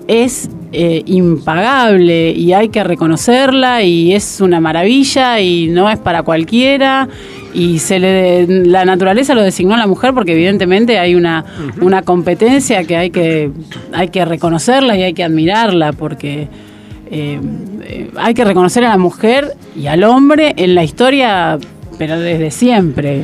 es 0.08 0.50
eh, 0.72 1.04
impagable 1.06 2.32
y 2.32 2.54
hay 2.54 2.70
que 2.70 2.84
reconocerla 2.84 3.84
y 3.84 4.14
es 4.14 4.42
una 4.42 4.60
maravilla 4.60 5.40
y 5.40 5.68
no 5.68 5.90
es 5.90 5.98
para 6.00 6.24
cualquiera. 6.24 7.08
Y 7.54 7.80
se 7.80 8.00
le 8.00 8.46
la 8.48 8.84
naturaleza 8.84 9.34
lo 9.34 9.42
designó 9.42 9.76
a 9.76 9.78
la 9.78 9.88
mujer 9.88 10.14
porque 10.14 10.34
evidentemente 10.34 11.00
hay 11.00 11.16
una, 11.16 11.46
una 11.82 12.02
competencia 12.02 12.84
que 12.84 12.98
hay 12.98 13.10
que 13.10 13.52
hay 13.94 14.10
que 14.10 14.26
reconocerla 14.26 14.98
y 14.98 15.04
hay 15.04 15.14
que 15.14 15.24
admirarla 15.24 15.94
porque 15.94 16.50
eh, 17.10 17.40
eh, 17.84 18.12
hay 18.18 18.34
que 18.34 18.44
reconocer 18.44 18.84
a 18.84 18.90
la 18.90 18.98
mujer 18.98 19.54
y 19.76 19.88
al 19.88 20.04
hombre 20.04 20.54
en 20.58 20.76
la 20.76 20.84
historia 20.84 21.58
pero 21.98 22.20
desde 22.20 22.52
siempre 22.52 23.22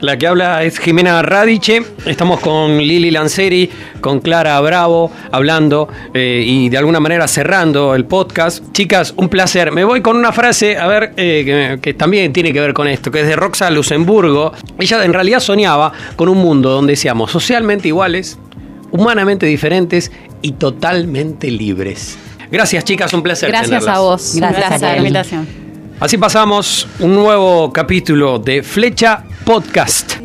la 0.00 0.16
que 0.16 0.26
habla 0.26 0.62
es 0.62 0.78
Jimena 0.78 1.22
Radiche. 1.22 1.82
Estamos 2.06 2.40
con 2.40 2.78
Lili 2.78 3.10
Lanceri, 3.10 3.70
con 4.00 4.20
Clara 4.20 4.60
Bravo, 4.60 5.10
hablando 5.32 5.88
eh, 6.14 6.42
y 6.46 6.68
de 6.68 6.78
alguna 6.78 7.00
manera 7.00 7.26
cerrando 7.26 7.94
el 7.94 8.04
podcast. 8.04 8.64
Chicas, 8.72 9.12
un 9.16 9.28
placer. 9.28 9.72
Me 9.72 9.84
voy 9.84 10.00
con 10.00 10.16
una 10.16 10.32
frase, 10.32 10.78
a 10.78 10.86
ver, 10.86 11.12
eh, 11.16 11.78
que, 11.82 11.94
también 11.94 12.32
tiene 12.32 12.52
que 12.52 12.60
ver 12.60 12.74
con 12.74 12.86
esto, 12.88 13.10
que 13.10 13.20
es 13.20 13.26
de 13.26 13.36
Roxa 13.36 13.70
Luxemburgo. 13.70 14.52
Ella 14.78 15.04
en 15.04 15.12
realidad 15.12 15.40
soñaba 15.40 15.92
con 16.16 16.28
un 16.28 16.38
mundo 16.38 16.70
donde 16.70 16.96
seamos 16.96 17.30
socialmente 17.30 17.88
iguales, 17.88 18.38
humanamente 18.92 19.46
diferentes 19.46 20.12
y 20.42 20.52
totalmente 20.52 21.50
libres. 21.50 22.18
Gracias, 22.50 22.84
chicas, 22.84 23.12
un 23.12 23.22
placer. 23.22 23.50
Gracias 23.50 23.86
a 23.86 23.98
vos. 23.98 24.34
Gracias, 24.36 24.80
por 24.80 24.80
la 24.80 24.96
invitación. 24.96 25.68
Así 26.00 26.16
pasamos 26.16 26.86
un 27.00 27.12
nuevo 27.12 27.72
capítulo 27.72 28.38
de 28.38 28.62
Flecha 28.62 29.24
Podcast. 29.48 30.20